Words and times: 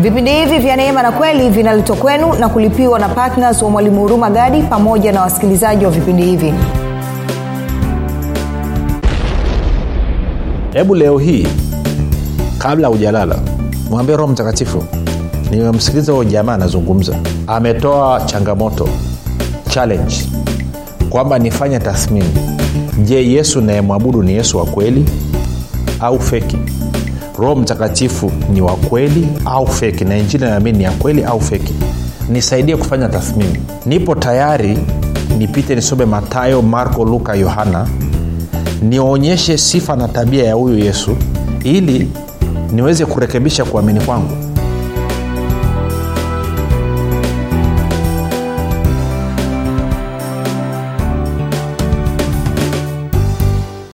vipindi 0.00 0.30
hivi 0.32 0.58
vya 0.58 0.76
neema 0.76 1.02
na 1.02 1.12
kweli 1.12 1.50
vinaletwa 1.50 1.96
kwenu 1.96 2.32
na 2.34 2.48
kulipiwa 2.48 2.98
na 2.98 3.08
ptns 3.08 3.62
wa 3.62 3.70
mwalimu 3.70 4.00
huruma 4.00 4.30
gadi 4.30 4.62
pamoja 4.62 5.12
na 5.12 5.20
wasikilizaji 5.22 5.84
wa 5.84 5.90
vipindi 5.90 6.22
hivi. 6.22 6.54
Hebu 10.72 10.94
leo 10.94 11.18
hii 11.18 11.46
kabla 12.58 12.88
hujalala 12.88 13.38
mwambie 13.90 14.16
roho 14.16 14.32
mtakatifu 14.32 14.84
nimemsikiliza 15.50 16.12
huyo 16.12 16.24
jamaa 16.24 16.54
anazungumza. 16.54 17.16
Ametoa 17.46 18.20
changamoto 18.26 18.88
challenge 19.68 20.14
kwamba 21.10 21.38
nifanye 21.38 21.78
tathmini. 21.78 22.30
Je 23.04 23.30
yesu 23.32 23.60
nayemwabudu 23.60 24.22
ni 24.22 24.32
yesu 24.32 24.58
wa 24.58 24.64
kweli 24.66 25.04
au 26.00 26.20
feki 26.20 26.58
roho 27.40 27.56
mtakatifu 27.56 28.32
ni 28.52 28.60
wa 28.60 28.76
kweli 28.76 29.28
au 29.44 29.66
feki 29.66 30.04
na 30.04 30.16
injili 30.18 30.44
naamini 30.44 30.78
ni 30.78 30.84
ya 30.84 30.90
kweli 30.90 31.24
au 31.24 31.40
feki 31.40 31.74
nisaidie 32.28 32.76
kufanya 32.76 33.08
tathmini. 33.08 33.60
Nipo 33.86 34.14
tayari 34.14 34.78
nipite 35.38 35.74
nisome 35.74 36.04
matayo 36.04 36.62
marko 36.62 37.04
luka 37.04 37.34
yohana. 37.34 37.88
Nionyeshe 38.82 39.58
sifa 39.58 39.96
na 39.96 40.08
tabia 40.08 40.44
ya 40.44 40.54
huyu 40.54 40.78
yesu 40.78 41.16
ili 41.64 42.08
niweze 42.72 43.06
kurekebisha 43.06 43.64
kuamini 43.64 44.00
kwangu 44.00 44.49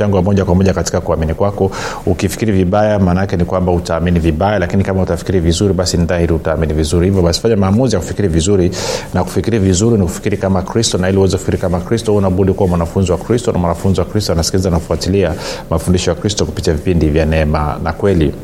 mchango 0.00 0.16
wa 0.16 0.22
moja 0.22 0.44
kwa 0.44 0.54
moja 0.54 0.74
katika 0.74 1.00
kuamini 1.00 1.34
kwako. 1.34 1.70
Ukifikiri 2.06 2.52
vibaya 2.52 2.98
maanaake 2.98 3.36
ni 3.36 3.44
kwamba 3.44 3.72
utaamini 3.72 4.18
vibaya 4.20 4.58
lakini 4.58 4.84
kama 4.84 5.02
utafikiri 5.02 5.40
vizuri 5.40 5.74
basi 5.74 5.96
ni 5.96 6.32
utaamini 6.32 6.72
vizuri. 6.72 7.06
Hivyo 7.06 7.22
basi 7.22 7.40
fanya 7.40 7.56
maamuzi 7.56 7.94
ya 7.96 8.00
kufikiri 8.00 8.28
vizuri 8.28 8.70
na 9.14 9.24
kufikiri 9.24 9.58
vizuri 9.58 9.98
ni 9.98 10.02
kufikiri 10.02 10.36
kama 10.36 10.62
kristo 10.62 10.98
na 10.98 11.08
ili 11.08 11.18
uweze 11.18 11.36
kufikiri 11.36 11.58
kama 11.58 11.80
kristo 11.80 12.16
unabudi 12.16 12.52
kuwa 12.52 12.68
mwanafunzi 12.68 13.12
wa 13.12 13.18
kristo 13.18 13.52
na 13.52 13.58
mwanafunzi 13.58 14.00
wa 14.00 14.06
kristo 14.06 14.32
anasikiliza 14.32 14.70
nakufuatilia 14.70 15.34
mafundisho 15.70 16.10
ya 16.10 16.16
kristo 16.16 16.46
kupitia 16.46 16.74
vipindi 16.74 17.08
vya 17.08 17.26
neema 17.26 17.80
na 17.82 17.92
kweli 17.92 18.34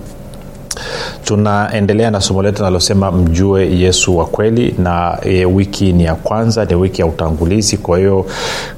tunaendelea 1.26 2.10
na 2.10 2.20
somo 2.20 2.42
letu 2.42 2.62
nalosema 2.62 3.12
mjue 3.12 3.78
yesu 3.78 4.16
wa 4.18 4.26
kweli 4.26 4.74
na 4.78 5.18
e, 5.22 5.44
wiki 5.44 5.92
ni 5.92 6.04
ya 6.04 6.14
kwanza 6.14 6.64
ni 6.64 6.74
wiki 6.74 7.00
ya 7.00 7.06
utangulizi. 7.06 7.76
Kwa 7.76 7.98
hiyo 7.98 8.26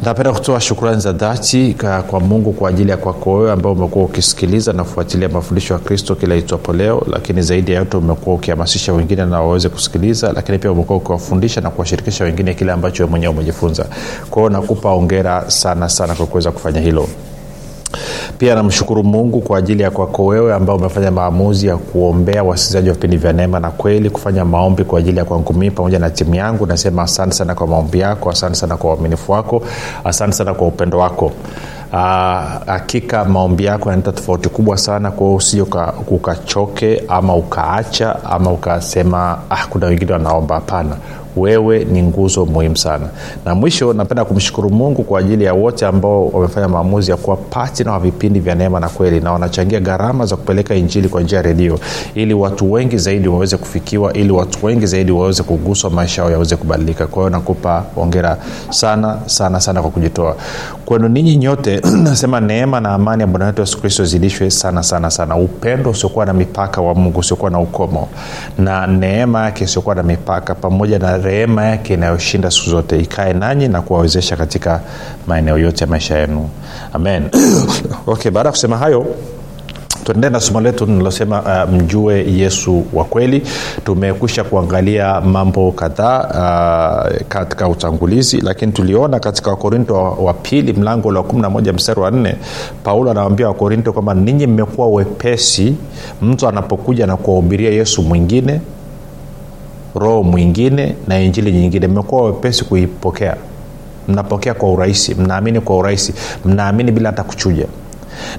napenda 0.05 0.31
kutoa 0.33 0.61
shukrani 0.61 1.01
za 1.01 1.11
dhati 1.11 1.75
kwa 2.07 2.19
mungu 2.19 2.53
kwa 2.53 2.69
ajili 2.69 2.91
ya 2.91 2.97
kwako 2.97 3.33
wewe 3.33 3.51
ambao 3.51 3.71
umekuwa 3.71 4.05
ukisikiliza 4.05 4.73
na 4.73 4.83
kufuatilia 4.83 5.29
mafundisho 5.29 5.73
ya 5.73 5.79
kristo 5.79 6.15
kila 6.15 6.35
itwapo 6.35 6.73
leo 6.73 7.03
lakini 7.11 7.41
zaidi 7.41 7.71
ya 7.71 7.77
yote 7.79 7.97
umekuwa 7.97 8.35
ukihamasisha 8.35 8.93
wengine 8.93 9.25
na 9.25 9.41
waweze 9.41 9.69
kusikiliza 9.69 10.31
lakini 10.33 10.59
pia 10.59 10.71
umekuwa 10.71 10.97
ukiwafundisha 10.97 11.61
na 11.61 11.69
kuwashirikisha 11.69 12.23
wengine 12.23 12.53
kile 12.53 12.71
ambacho 12.71 13.07
mwenyewe 13.07 13.33
umejifunza. 13.33 13.85
Kwao 14.29 14.49
nakupa 14.49 14.89
ongera 14.91 15.51
sana 15.51 15.89
sana 15.89 16.15
kwa 16.15 16.25
kuweza 16.25 16.51
kufanya 16.51 16.79
hilo 16.81 17.07
pia 18.37 18.55
namshukuru 18.55 19.03
mungu 19.03 19.41
kwa 19.41 19.57
ajili 19.57 19.83
ya 19.83 19.91
kwako 19.91 20.25
wewe 20.25 20.53
ambao 20.53 20.75
umefanya 20.75 21.11
maamuzi 21.11 21.67
ya 21.67 21.77
kuombea 21.77 22.43
wasikilizaji 22.43 22.89
wa 22.89 22.93
vipindi 22.95 23.17
vya 23.17 23.33
neema 23.33 23.59
na 23.59 23.71
kweli 23.71 24.09
kufanya 24.09 24.45
maombi 24.45 24.83
kwa 24.83 24.99
ajili 24.99 25.17
ya 25.17 25.25
kwangu 25.25 25.53
mii 25.53 25.69
pamoja 25.71 25.99
na 25.99 26.09
timu 26.09 26.35
yangu. 26.35 26.65
Nasema 26.65 27.01
asante 27.03 27.33
sana 27.35 27.55
kwa 27.55 27.67
maombi 27.67 27.99
yako 27.99 28.29
asante 28.29 28.55
sana 28.55 28.77
kwa 28.77 28.89
uaminifu 28.89 29.31
wako 29.31 29.61
asante 30.03 30.33
sana 30.33 30.53
kwa 30.53 30.67
upendo 30.67 30.99
wako. 30.99 31.31
Hakika 32.65 33.21
uh, 33.21 33.27
maombi 33.27 33.65
yako 33.65 33.89
yanaleta 33.89 34.11
tofauti 34.11 34.49
kubwa 34.49 34.77
sana 34.77 35.11
kwao 35.11 35.35
usije 35.35 35.65
ukachoke 36.07 37.03
ama 37.07 37.35
ukaacha 37.35 38.15
ama 38.23 38.51
ukasema 38.51 39.37
ah, 39.49 39.67
kuna 39.69 39.85
wengine 39.87 40.11
wanaomba. 40.13 40.55
Hapana 40.55 40.95
wewe 41.35 41.85
ni 41.85 42.03
nguzo 42.03 42.45
muhimu 42.45 42.77
sana. 42.77 43.05
Na 43.45 43.55
mwisho 43.55 43.93
napenda 43.93 44.25
kumshukuru 44.25 44.69
mungu 44.69 45.03
kwa 45.03 45.19
ajili 45.19 45.43
ya 45.43 45.53
wote 45.53 45.85
ambao 45.85 46.27
wamefanya 46.27 46.67
maamuzi 46.67 47.11
ya 47.11 47.17
kuwa 47.17 47.35
patina 47.35 47.91
wa 47.91 47.99
vipindi 47.99 48.39
vya 48.39 48.55
neema 48.55 48.79
na 48.79 48.89
kweli 48.89 49.19
na 49.19 49.31
wanachangia 49.31 49.79
gharama 49.79 50.25
za 50.25 50.35
kupeleka 50.35 50.75
injili 50.75 51.09
kwa 51.09 51.21
njia 51.21 51.37
ya 51.37 51.41
redio 51.41 51.79
ili 52.15 52.33
watu 52.33 52.71
wengi 52.71 52.97
zaidi 52.97 53.27
waweze 53.27 53.57
kufikiwa 53.57 54.13
ili 54.13 54.31
watu 54.31 54.65
wengi 54.65 54.85
zaidi 54.85 55.11
waweze 55.11 55.43
kuguswa 55.43 55.89
maisha 55.89 56.21
yao 56.21 56.31
yaweze 56.31 56.55
kubadilika. 56.55 57.07
Kwa 57.07 57.23
hiyo 57.23 57.29
nakupa 57.29 57.83
ongera 57.97 58.37
sana 58.69 59.17
sana 59.25 59.59
sana 59.59 59.81
kwa 59.81 59.91
kujitoa. 59.91 60.35
Kwenu 60.85 61.07
ninyi 61.07 61.35
nyote 61.35 61.81
nasema 62.03 62.39
neema 62.39 62.79
na 62.79 62.89
amani 62.89 63.21
ya 63.21 63.27
bwana 63.27 63.45
wetu 63.45 63.61
yesu 63.61 63.81
kristo 63.81 64.05
zidishwe 64.05 64.51
sana 64.51 64.83
sana 64.83 65.11
sana. 65.11 65.35
Upendo 65.35 65.89
usiokuwa 65.89 66.25
na 66.25 66.33
mipaka 66.33 66.81
wa 66.81 66.95
mungu 66.95 67.19
usiokuwa 67.19 67.51
na 67.51 67.59
ukomo 67.59 68.07
na 68.57 68.87
neema 68.87 69.43
yake 69.45 69.63
isiokuwa 69.63 69.95
na 69.95 70.03
mipaka 70.03 70.55
pamoja 70.55 70.99
na 70.99 71.17
rehema 71.23 71.65
yake 71.65 71.93
inayoshinda 71.93 72.51
siku 72.51 72.69
zote. 72.69 72.99
Ikae 72.99 73.33
nanyi 73.33 73.67
na 73.67 73.81
kuwawezesha 73.81 74.35
katika 74.35 74.81
maeneo 75.27 75.57
yote 75.57 75.83
ya 75.83 75.89
maisha 75.89 76.17
yenu. 76.17 76.49
Amen. 76.93 77.23
Okay 78.07 78.31
baada 78.31 78.47
ya 78.47 78.51
kusema 78.51 78.77
hayo 78.77 79.05
tuendee 80.03 80.29
na 80.29 80.39
somo 80.39 80.61
letu 80.61 80.85
nilosema 80.85 81.41
uh, 81.41 81.73
mjue 81.73 82.25
yesu 82.33 82.83
wa 82.93 83.03
kweli. 83.05 83.41
Tumekwisha 83.85 84.43
kuangalia 84.43 85.21
mambo 85.21 85.71
kadhaa 85.71 86.19
uh, 86.23 87.27
katika 87.27 87.67
utangulizi 87.67 88.41
lakini 88.41 88.71
tuliona 88.71 89.19
katika 89.19 89.49
wakorinto 89.49 89.95
wa, 90.03 90.33
pili 90.33 90.73
mlango 90.73 91.07
wa 91.07 91.13
11 91.23 91.73
mstari 91.73 91.99
wa 91.99 92.11
4 92.11 92.35
paulo 92.83 93.11
anawambia 93.11 93.47
wakorinto 93.47 93.93
kwamba 93.93 94.13
ninyi 94.13 94.47
mmekuwa 94.47 94.87
wepesi 94.87 95.75
mtu 96.21 96.47
anapokuja 96.47 97.07
na 97.07 97.17
kuwahubiria 97.17 97.69
yesu 97.69 98.03
mwingine 98.03 98.61
roho 99.95 100.23
mwingine 100.23 100.95
na 101.07 101.19
injili 101.19 101.51
nyingine. 101.51 101.87
Mmekuwa 101.87 102.21
wepesi 102.25 102.65
kuipokea. 102.65 103.35
Mnapokea 104.07 104.53
kwa 104.53 104.71
urahisi. 104.71 105.15
Mnaamini 105.15 105.59
kwa 105.61 105.77
urahisi. 105.77 106.13
Mnaamini 106.45 106.91
bila 106.91 107.09
hata 107.09 107.23
kuchuja. 107.23 107.65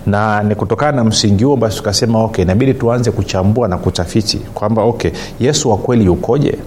Na 0.06 0.42
ni 0.42 0.54
kutokana 0.54 0.92
na 0.92 1.04
msingi 1.04 1.44
huo 1.44 1.56
basi 1.56 1.76
tukasema 1.76 2.24
okay 2.24 2.44
inabidi 2.44 2.74
tuanze 2.74 3.10
kuchambua 3.10 3.68
na 3.68 3.78
kutafiti 3.78 4.36
kwamba 4.38 4.82
okay 4.82 5.10
yesu 5.40 5.70
wa 5.70 5.76
kweli 5.76 6.04
yukoje? 6.04 6.58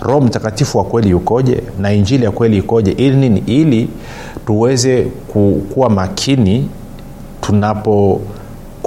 Roho 0.00 0.20
mtakatifu 0.20 0.78
wa 0.78 0.84
kweli 0.84 1.10
yukoje? 1.10 1.62
Na 1.80 1.92
injili 1.92 2.24
ya 2.24 2.30
kweli 2.30 2.56
ikoje? 2.58 2.90
Ili 2.90 3.16
nini? 3.16 3.42
Ili 3.46 3.88
tuweze 4.46 5.02
ku, 5.02 5.62
kuwa 5.74 5.90
makini 5.90 6.68
tunapo 7.40 8.20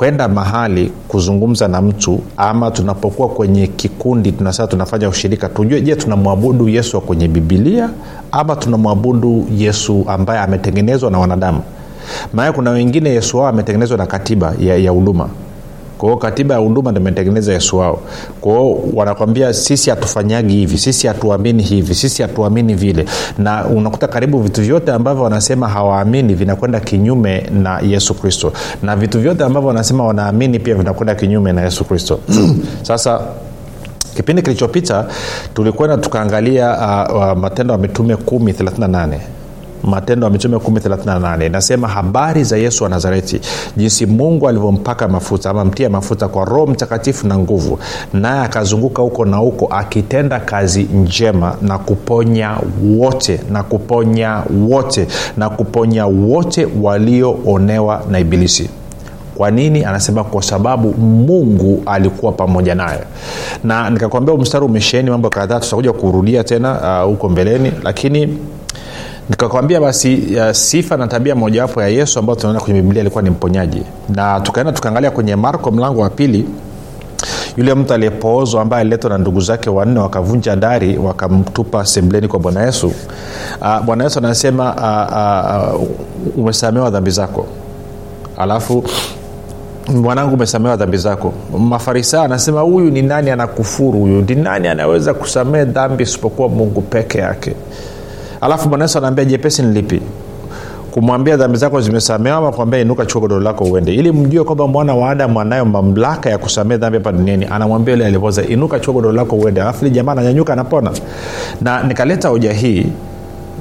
kwenda 0.01 0.27
mahali 0.27 0.91
kuzungumza 1.07 1.67
na 1.67 1.81
mtu 1.81 2.19
ama 2.37 2.71
tunapokuwa 2.71 3.29
kwenye 3.29 3.67
kikundi 3.67 4.31
tunasema 4.31 4.67
tunafanya 4.67 5.09
ushirika 5.09 5.49
tujue 5.49 5.81
je 5.81 5.95
tunamwabudu 5.95 6.69
yesu 6.69 6.97
wa 6.97 7.01
kwenye 7.01 7.27
bibilia 7.27 7.89
ama 8.31 8.55
tunamwabudu 8.55 9.47
yesu 9.57 10.05
ambaye 10.07 10.39
ametengenezwa 10.39 11.11
na 11.11 11.19
wanadamu? 11.19 11.61
Maana 12.33 12.53
kuna 12.53 12.71
wengine 12.71 13.09
yesu 13.09 13.37
wao 13.37 13.47
ametengenezwa 13.47 13.97
na 13.97 14.05
katiba 14.05 14.53
ya 14.59 14.91
huduma 14.91 15.29
kwao 16.01 16.17
katiba 16.17 16.55
ya 16.55 16.61
huduma 16.61 16.91
ndo 16.91 17.01
imetengeneza 17.01 17.53
yesu 17.53 17.77
wao. 17.77 17.99
Kwao 18.41 18.79
wanakwambia 18.93 19.53
sisi 19.53 19.89
hatufanyagi 19.89 20.53
hivi 20.55 20.77
sisi 20.77 21.07
hatuamini 21.07 21.63
hivi 21.63 21.95
sisi 21.95 22.21
hatuamini 22.21 22.73
vile. 22.73 23.05
Na 23.37 23.65
unakuta 23.65 24.07
karibu 24.07 24.39
vitu 24.41 24.61
vyote 24.61 24.91
ambavyo 24.91 25.23
wanasema 25.23 25.67
hawaamini 25.67 26.33
vinakwenda 26.35 26.79
kinyume 26.79 27.41
na 27.41 27.79
yesu 27.79 28.13
kristo. 28.13 28.53
Na 28.83 28.95
vitu 28.95 29.19
vyote 29.19 29.43
ambavyo 29.43 29.67
wanasema 29.67 30.05
wanaamini 30.05 30.59
pia 30.59 30.75
vinakwenda 30.75 31.15
kinyume 31.15 31.53
na 31.53 31.61
yesu 31.61 31.83
kristo. 31.85 32.19
Sasa 32.81 33.21
kipindi 34.15 34.41
kilichopita 34.41 35.05
tulikwenda 35.53 35.97
tukaangalia 35.97 36.77
uh, 37.09 37.15
uh, 37.15 37.37
matendo 37.37 37.73
ya 37.73 37.77
mitume 37.77 38.13
138 38.15 39.40
matendo 39.83 40.25
ya 40.27 40.31
mitume 40.31 40.57
138 40.57 41.45
inasema 41.45 41.87
habari 41.87 42.43
za 42.43 42.57
yesu 42.57 42.83
wa 42.83 42.89
nazareti 42.89 43.41
jinsi 43.77 44.05
mungu 44.05 44.47
alivyompaka 44.49 45.07
mafuta 45.07 45.49
ama 45.49 45.65
mtia 45.65 45.89
mafuta 45.89 46.27
kwa 46.27 46.45
roho 46.45 46.67
mtakatifu 46.67 47.27
na 47.27 47.37
nguvu 47.37 47.79
naye 48.13 48.41
akazunguka 48.41 49.01
huko 49.01 49.25
na 49.25 49.37
huko 49.37 49.65
akitenda 49.65 50.39
kazi 50.39 50.83
njema 50.83 51.55
na 51.61 51.77
kuponya 51.77 52.57
wote 52.97 53.39
na 53.51 53.63
kuponya 53.63 54.43
wote 54.69 55.07
na 55.37 55.49
kuponya 55.49 56.05
wote 56.05 56.67
walioonewa 56.81 58.03
na 58.09 58.19
ibilisi. 58.19 58.69
Kwa 59.35 59.51
nini? 59.51 59.85
Anasema 59.85 60.23
kwa 60.23 60.41
sababu 60.43 60.93
mungu 60.93 61.83
alikuwa 61.85 62.31
pamoja 62.31 62.75
naye. 62.75 62.99
Na 63.63 63.89
nikakwambia 63.89 64.35
mstari 64.37 64.65
umesheni 64.65 65.09
mambo 65.09 65.29
kadhaa 65.29 65.59
tutakuja 65.59 65.93
kurudia 65.93 66.43
tena 66.43 66.99
huko 67.01 67.25
uh, 67.27 67.31
mbeleni 67.31 67.71
lakini 67.83 68.37
nikakwambia 69.31 69.81
basi 69.81 70.35
ya 70.35 70.53
sifa 70.53 70.97
na 70.97 71.07
tabia 71.07 71.35
mojawapo 71.35 71.81
ya 71.81 71.87
yesu 71.87 72.19
ambayo 72.19 72.35
tunaona 72.39 72.59
kwenye 72.59 72.81
biblia 72.81 73.01
alikuwa 73.01 73.23
ni 73.23 73.29
mponyaji. 73.29 73.83
Na 74.09 74.39
tukaenda 74.39 74.71
tukaangalia 74.71 75.11
kwenye 75.11 75.35
marko 75.35 75.71
mlango 75.71 76.01
wa 76.01 76.09
pili 76.09 76.45
yule 77.57 77.73
mtu 77.73 77.93
aliyepoozwa 77.93 78.61
ambaye 78.61 78.81
aliletwa 78.81 79.09
na 79.09 79.17
ndugu 79.17 79.41
zake 79.41 79.69
wanne 79.69 79.99
wakavunja 79.99 80.55
dari 80.55 80.97
wakamtupa 80.97 81.85
sembleni 81.85 82.27
kwa 82.27 82.39
bwana 82.39 82.61
yesu. 82.65 82.87
Uh, 83.61 83.79
bwana 83.85 84.03
yesu 84.03 84.19
anasema 84.19 84.75
uh, 85.75 85.81
uh, 85.81 85.87
umesamewa 86.37 86.89
dhambi 86.89 87.11
zako. 87.11 87.45
Alafu 88.37 88.83
mwanangu 89.89 90.33
umesamewa 90.35 90.75
dhambi 90.75 90.97
zako. 90.97 91.33
Mafarisayo 91.59 92.23
anasema 92.23 92.61
huyu 92.61 92.91
ni 92.91 93.01
nani 93.01 93.29
anakufuru 93.29 93.99
huyu? 93.99 94.21
Ni 94.21 94.35
nani 94.35 94.67
anaweza 94.67 95.13
kusamehe 95.13 95.65
dhambi 95.65 96.03
isipokuwa 96.03 96.49
mungu 96.49 96.81
peke 96.81 97.17
yake 97.17 97.55
alafu 98.41 98.69
bwana 98.69 98.83
yesu 98.85 98.97
anaambia 98.97 99.25
jepesi 99.25 99.61
ni 99.63 99.73
lipi? 99.73 100.01
Kumwambia 100.91 101.37
dhambi 101.37 101.57
zako 101.57 101.81
zimesamewa 101.81 102.37
ama 102.37 102.51
kuambia 102.51 102.79
inuka 102.79 103.05
chukua 103.05 103.21
godoro 103.21 103.41
lako 103.41 103.63
uende. 103.63 103.93
Ili 103.93 104.11
mjue 104.11 104.43
kwamba 104.43 104.67
mwana 104.67 104.95
wa 104.95 105.09
adamu 105.11 105.41
anayo 105.41 105.65
mamlaka 105.65 106.29
ya 106.29 106.37
kusamea 106.37 106.77
dhambi 106.77 106.97
hapa 106.97 107.11
duniani 107.11 107.45
anamwambia 107.45 107.93
yule 107.93 108.05
alipoza 108.05 108.43
inuka 108.43 108.79
chukua 108.79 108.93
godoro 108.93 109.13
lako 109.13 109.35
uende. 109.35 109.61
Alafu 109.61 109.85
li 109.85 109.91
jamaa 109.91 110.11
ananyanyuka 110.11 110.53
anapona. 110.53 110.91
Na 111.61 111.83
nikaleta 111.83 112.29
hoja 112.29 112.53
hii 112.53 112.85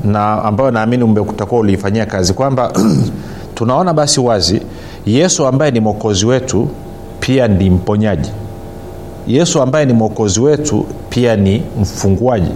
na 0.05 0.45
ambayo 0.45 0.71
naamini 0.71 1.05
utakuwa 1.05 1.61
uliifanyia 1.61 2.07
kazi 2.07 2.33
kwamba 2.35 2.73
tunaona 3.55 3.95
basi 3.95 4.21
wazi 4.21 4.63
yesu 5.07 5.47
ambaye 5.47 5.71
ni 5.71 5.81
mwokozi 5.81 6.27
wetu 6.27 6.69
pia 7.21 7.49
ni 7.49 7.71
mponyaji. 7.71 8.31
Yesu 9.27 9.63
ambaye 9.63 9.87
ni 9.87 9.93
mwokozi 9.93 10.41
wetu 10.41 10.87
pia 11.11 11.37
ni 11.37 11.63
mfunguaji 11.81 12.51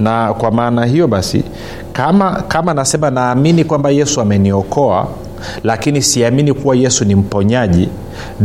na 0.00 0.34
kwa 0.34 0.50
maana 0.50 0.84
hiyo 0.86 1.06
basi 1.08 1.44
kama 1.92 2.42
kama 2.48 2.74
nasema 2.74 3.10
naamini 3.10 3.64
kwamba 3.64 3.90
yesu 3.90 4.20
ameniokoa 4.20 5.08
lakini 5.64 6.02
siamini 6.02 6.52
kuwa 6.52 6.76
yesu 6.76 7.04
ni 7.04 7.14
mponyaji 7.14 7.88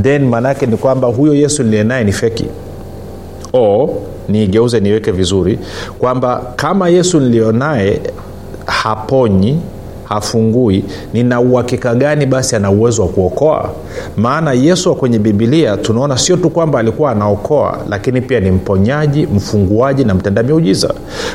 then 0.02 0.26
maanaake 0.26 0.66
ni 0.66 0.78
kwamba 0.78 1.08
huyo 1.08 1.34
yesu 1.34 1.64
niliyenaye 1.64 2.04
ni 2.04 2.12
feki. 2.12 2.46
O 3.54 3.90
niigeuze 4.30 4.80
niweke 4.80 5.12
vizuri 5.12 5.60
kwamba 6.00 6.42
kama 6.56 6.90
yesu 6.90 7.20
nilionaye 7.20 8.02
haponyi 8.66 9.60
hafungui. 10.10 10.84
Nina 11.14 11.40
uhakika 11.42 11.96
gani 11.96 12.26
basi 12.26 12.56
ana 12.56 12.72
uwezo 12.72 13.02
wa 13.02 13.08
kuokoa? 13.08 13.70
Maana 14.18 14.54
yesu 14.54 14.90
wa 14.90 14.96
kwenye 14.96 15.20
bibilia 15.20 15.78
tunaona 15.78 16.18
sio 16.18 16.38
tu 16.38 16.50
kwamba 16.50 16.80
alikuwa 16.80 17.12
anaokoa 17.12 17.78
lakini 17.90 18.22
pia 18.22 18.40
ni 18.40 18.52
mponyaji 18.52 19.28
mfunguaji 19.28 20.04
na 20.04 20.14
mtenda 20.14 20.44
miujiza. 20.44 20.94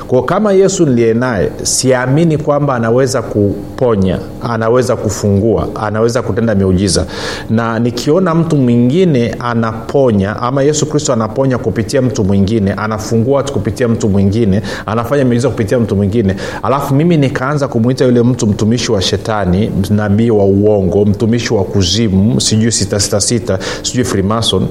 Kwao 0.09 0.23
kama 0.23 0.53
yesu 0.53 0.87
niliye 0.87 1.15
naye 1.15 1.51
siamini 1.63 2.39
kwamba 2.39 2.75
anaweza 2.75 3.23
kuponya 3.23 4.19
anaweza 4.43 4.97
kufungua 4.97 5.69
anaweza 5.75 6.23
kutenda 6.23 6.55
miujiza. 6.55 7.07
Na 7.51 7.79
nikiona 7.79 8.35
mtu 8.35 8.57
mwingine 8.57 9.35
anaponya 9.39 10.37
ama 10.37 10.63
yesu 10.63 10.87
kristo 10.87 11.13
anaponya 11.13 11.59
kupitia 11.59 12.03
mtu 12.03 12.25
mwingine 12.25 12.73
anafungua 12.73 13.37
watu 13.37 13.53
kupitia 13.53 13.89
mtu 13.89 14.09
mwingine 14.09 14.63
anafanya 14.87 15.25
miujiza 15.25 15.49
kupitia 15.49 15.79
mtu 15.79 15.97
mwingine 15.97 16.37
alafu 16.63 16.95
mimi 16.95 17.17
nikaanza 17.17 17.69
kumwita 17.69 18.05
yule 18.05 18.23
mtu 18.23 18.47
mtumishi 18.61 18.93
wa 18.93 19.03
shetani 19.03 19.71
nabii 19.91 20.31
wa 20.31 20.45
uongo 20.45 21.05
mtumishi 21.05 21.55
wa 21.55 21.65
kuzimu 21.65 22.41
sijui 22.41 22.73
sitasita 22.73 23.59
sijui 23.83 24.05
frimason 24.05 24.67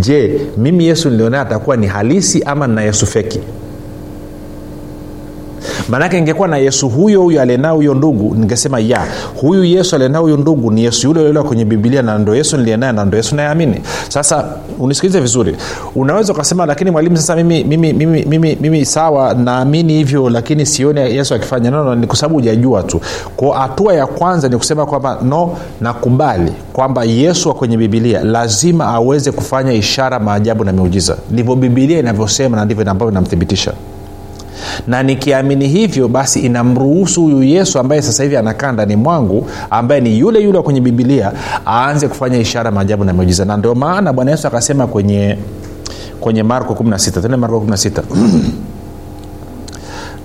je 0.00 0.40
mimi 0.56 0.84
yesu 0.86 1.10
nilionea 1.10 1.40
atakuwa 1.40 1.76
ni 1.76 1.86
halisi 1.86 2.42
ama 2.42 2.66
nina 2.66 2.82
yesu 2.82 3.06
feki 3.06 3.40
maanake 5.88 6.18
ingekuwa 6.18 6.48
na 6.48 6.56
yesu 6.56 6.88
huyo 6.88 7.22
huyo 7.22 7.42
alienao 7.42 7.76
huyo 7.76 7.94
ndugu 7.94 8.34
ningesema 8.34 8.80
ya 8.80 9.06
huyu 9.40 9.64
yesu 9.64 9.96
alienao 9.96 10.22
huyo 10.22 10.36
ndugu 10.36 10.70
ni 10.70 10.84
yesu 10.84 11.08
yule 11.08 11.22
yule 11.26 11.42
kwenye 11.42 11.64
bibilia 11.64 12.02
na 12.02 12.18
ndo 12.18 12.34
yesu 12.36 12.56
nilienaye 12.56 12.92
na 12.92 13.04
ndo 13.04 13.16
yesu 13.16 13.36
nayeamini 13.36 13.80
sasa 14.08 14.44
unisikilize 14.78 15.20
vizuri. 15.20 15.56
Unaweza 15.94 16.32
ukasema 16.32 16.66
lakini 16.66 16.90
mwalimu 16.90 17.16
sasa 17.16 17.36
mimi, 17.36 17.64
mimi, 17.64 17.92
mimi, 17.92 18.24
mimi, 18.24 18.58
mimi 18.60 18.84
sawa 18.86 19.34
naamini 19.34 19.92
hivyo 19.92 20.30
lakini 20.30 20.66
sioni 20.66 21.00
yesu 21.00 21.34
akifanya. 21.34 21.70
No, 21.70 21.84
no, 21.84 21.94
ni 21.94 22.06
kwa 22.06 22.16
sababu 22.16 22.34
hujajua 22.34 22.82
tu. 22.82 23.00
Ko 23.36 23.50
hatua 23.50 23.94
ya 23.94 24.06
kwanza 24.06 24.48
ni 24.48 24.56
kusema 24.56 24.86
kwamba 24.86 25.18
no 25.22 25.56
nakubali 25.80 26.52
kwamba 26.72 27.04
yesu 27.04 27.48
wa 27.48 27.54
kwenye 27.54 27.76
bibilia 27.76 28.24
lazima 28.24 28.86
aweze 28.86 29.32
kufanya 29.32 29.72
ishara 29.72 30.18
maajabu 30.20 30.64
na 30.64 30.72
miujiza. 30.72 31.16
Ndivyo 31.30 31.54
bibilia 31.56 31.98
inavyosema 31.98 32.56
na 32.56 32.64
ndivyo 32.64 32.90
ambavyo 32.90 33.10
inamthibitisha 33.10 33.72
na 34.86 35.02
nikiamini 35.02 35.68
hivyo 35.68 36.08
basi 36.08 36.40
inamruhusu 36.40 37.22
huyu 37.22 37.42
yesu 37.42 37.78
ambaye 37.78 38.02
sasa 38.02 38.22
hivi 38.22 38.36
anakaa 38.36 38.72
ndani 38.72 38.96
mwangu 38.96 39.46
ambaye 39.70 40.00
ni 40.00 40.18
yule 40.18 40.40
yule 40.40 40.62
kwenye 40.62 40.80
bibilia 40.80 41.32
aanze 41.66 42.08
kufanya 42.08 42.38
ishara 42.38 42.70
maajabu 42.70 43.04
na 43.04 43.12
miujiza. 43.12 43.44
Na 43.44 43.56
ndio 43.56 43.74
maana 43.74 44.12
bwana 44.12 44.30
yesu 44.30 44.46
akasema 44.46 44.86
kwenye 44.86 45.38
kwenye 46.20 46.42
marko 46.42 46.74
16 46.74 47.22
tene 47.22 47.36
marko 47.36 47.58
16 47.58 48.02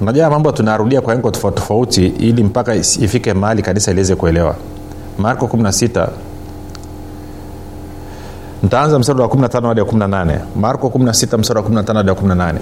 najua 0.06 0.30
mambo 0.30 0.52
tunarudia 0.52 1.02
kwa 1.02 1.14
engo 1.14 1.32
tofauti 1.32 1.56
tofauti 1.60 2.06
ili 2.08 2.44
mpaka 2.44 2.76
ifike 2.76 3.34
mahali 3.34 3.62
kanisa 3.62 3.92
iliweze 3.92 4.16
kuelewa. 4.16 4.56
Marko 5.18 5.46
16 5.46 6.08
ntaanza 8.64 9.00
msara 9.00 9.22
wa 9.22 9.28
15 9.28 9.68
hadi 9.68 9.82
18 9.82 10.40
marko 10.56 10.88
16 10.88 11.38
msara 11.38 11.62
wa 11.62 11.70
15 11.70 11.96
hadi 11.96 12.12
18 12.12 12.54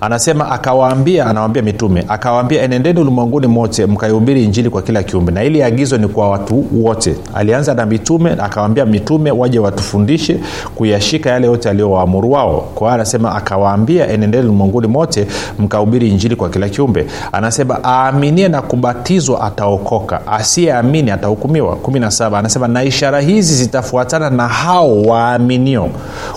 anasema 0.00 0.50
akawaambia 0.50 1.26
anawaambia 1.26 1.62
mitume 1.62 2.04
akawaambia 2.08 2.62
enendeni 2.62 3.00
ulimwenguni 3.00 3.46
mote 3.46 3.86
mkaihubiri 3.86 4.44
injili 4.44 4.70
kwa 4.70 4.82
kila 4.82 5.02
kiumbe. 5.02 5.32
Na 5.32 5.44
ili 5.44 5.62
agizo 5.62 5.98
ni 5.98 6.08
kwa 6.08 6.30
watu 6.30 6.64
wote. 6.84 7.16
Alianza 7.34 7.74
na 7.74 7.86
mitume 7.86 8.30
akawaambia 8.32 8.86
mitume 8.86 9.30
waje 9.30 9.58
watufundishe 9.58 10.40
kuyashika 10.74 11.30
yale 11.30 11.46
yote 11.46 11.70
aliyowaamuru 11.70 12.32
wao. 12.32 12.60
Kwa 12.74 12.86
hiyo 12.88 12.94
anasema 12.94 13.34
akawaambia 13.34 14.08
enendeni 14.08 14.44
ulimwenguni 14.48 14.86
mote 14.86 15.26
mkahubiri 15.58 16.08
injili 16.08 16.36
kwa 16.36 16.48
kila 16.50 16.68
kiumbe. 16.68 17.06
Anasema 17.32 17.78
aaminie 17.84 18.48
na 18.48 18.62
kubatizwa 18.62 19.40
ataokoka 19.40 20.26
asiyeamini 20.26 21.10
atahukumiwa. 21.10 21.76
17 21.76 22.36
anasema 22.38 22.68
na 22.68 22.84
ishara 22.84 23.20
hizi 23.20 23.54
zitafuatana 23.54 24.30
na 24.30 24.48
hao 24.48 25.02
waaminio. 25.02 25.88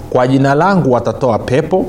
Kwa 0.10 0.28
jina 0.28 0.56
langu 0.56 0.92
watatoa 0.92 1.40
pepo 1.40 1.86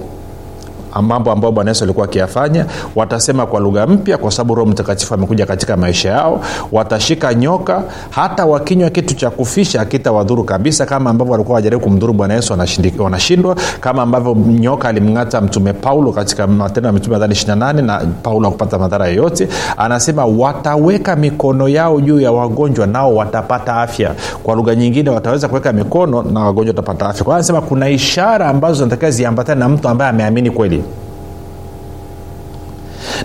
mambo 1.02 1.32
ambayo 1.32 1.52
bwana 1.52 1.70
yesu 1.70 1.84
alikuwa 1.84 2.04
akiyafanya. 2.06 2.66
Watasema 2.96 3.46
kwa 3.46 3.60
lugha 3.60 3.86
mpya 3.86 4.18
kwa 4.18 4.30
sababu 4.30 4.54
roho 4.54 4.70
mtakatifu 4.70 5.14
amekuja 5.14 5.46
katika 5.46 5.76
maisha 5.76 6.10
yao. 6.10 6.40
Watashika 6.72 7.34
nyoka 7.34 7.82
hata 8.10 8.46
wakinywa 8.46 8.90
kitu 8.90 9.14
cha 9.14 9.30
kufisha 9.30 9.80
akitawadhuru 9.80 10.44
kabisa 10.44 10.86
kama 10.86 11.10
ambavyo 11.10 11.32
walikuwa 11.32 11.54
wajaribu 11.54 11.82
kumdhuru 11.82 12.12
bwana 12.12 12.34
yesu 12.34 12.54
wanashindwa. 12.98 13.56
Kama 13.80 14.02
ambavyo 14.02 14.34
nyoka 14.34 14.88
alimng'ata 14.88 15.40
mtume 15.40 15.72
paulo 15.72 16.12
katika 16.12 16.46
matendo 16.46 16.86
ya 16.86 16.92
mitume 16.92 17.16
nadhani 17.18 17.34
28 17.34 17.82
na 17.82 17.98
paulo 18.22 18.48
akupata 18.48 18.78
madhara 18.78 19.06
yoyote. 19.06 19.48
Anasema 19.76 20.24
wataweka 20.24 21.16
mikono 21.16 21.68
yao 21.68 22.00
juu 22.00 22.20
ya 22.20 22.32
wagonjwa 22.32 22.86
nao 22.86 23.14
watapata 23.14 23.74
afya. 23.76 24.10
Kwa 24.42 24.54
lugha 24.54 24.74
nyingine 24.74 25.10
wataweza 25.10 25.48
kuweka 25.48 25.72
mikono 25.72 26.22
na 26.22 26.40
wagonjwa 26.40 26.72
watapata 26.76 27.08
afya. 27.08 27.24
Kwa 27.24 27.34
anasema 27.34 27.60
kuna 27.60 27.88
ishara 27.88 28.48
ambazo 28.48 28.74
zinatakiwa 28.74 29.10
ziambatane 29.10 29.60
na 29.60 29.68
mtu 29.68 29.88
ambaye 29.88 30.10
ameamini 30.10 30.50
kweli 30.50 30.83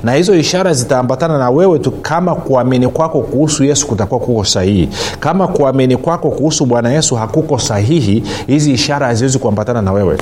na 0.04 0.14
hizo 0.14 0.36
ishara 0.36 0.74
zitaambatana 0.74 1.38
na 1.38 1.50
wewe 1.50 1.80
tu 1.80 1.92
kama 1.92 2.36
kuamini 2.36 2.88
kwako 2.88 3.22
kuhusu 3.22 3.64
yesu 3.64 3.88
kutakuwa 3.88 4.20
kuko 4.20 4.46
sahihi. 4.46 4.90
Kama 5.20 5.48
kuamini 5.48 5.98
kwako 5.98 6.30
kuhusu 6.30 6.66
bwana 6.66 6.92
yesu 6.92 7.16
hakuko 7.16 7.60
sahihi 7.60 8.24
hizi 8.48 8.72
ishara 8.72 9.08
haziwezi 9.08 9.40
kuambatana 9.40 9.82
na 9.82 9.92
wewe. 9.92 10.18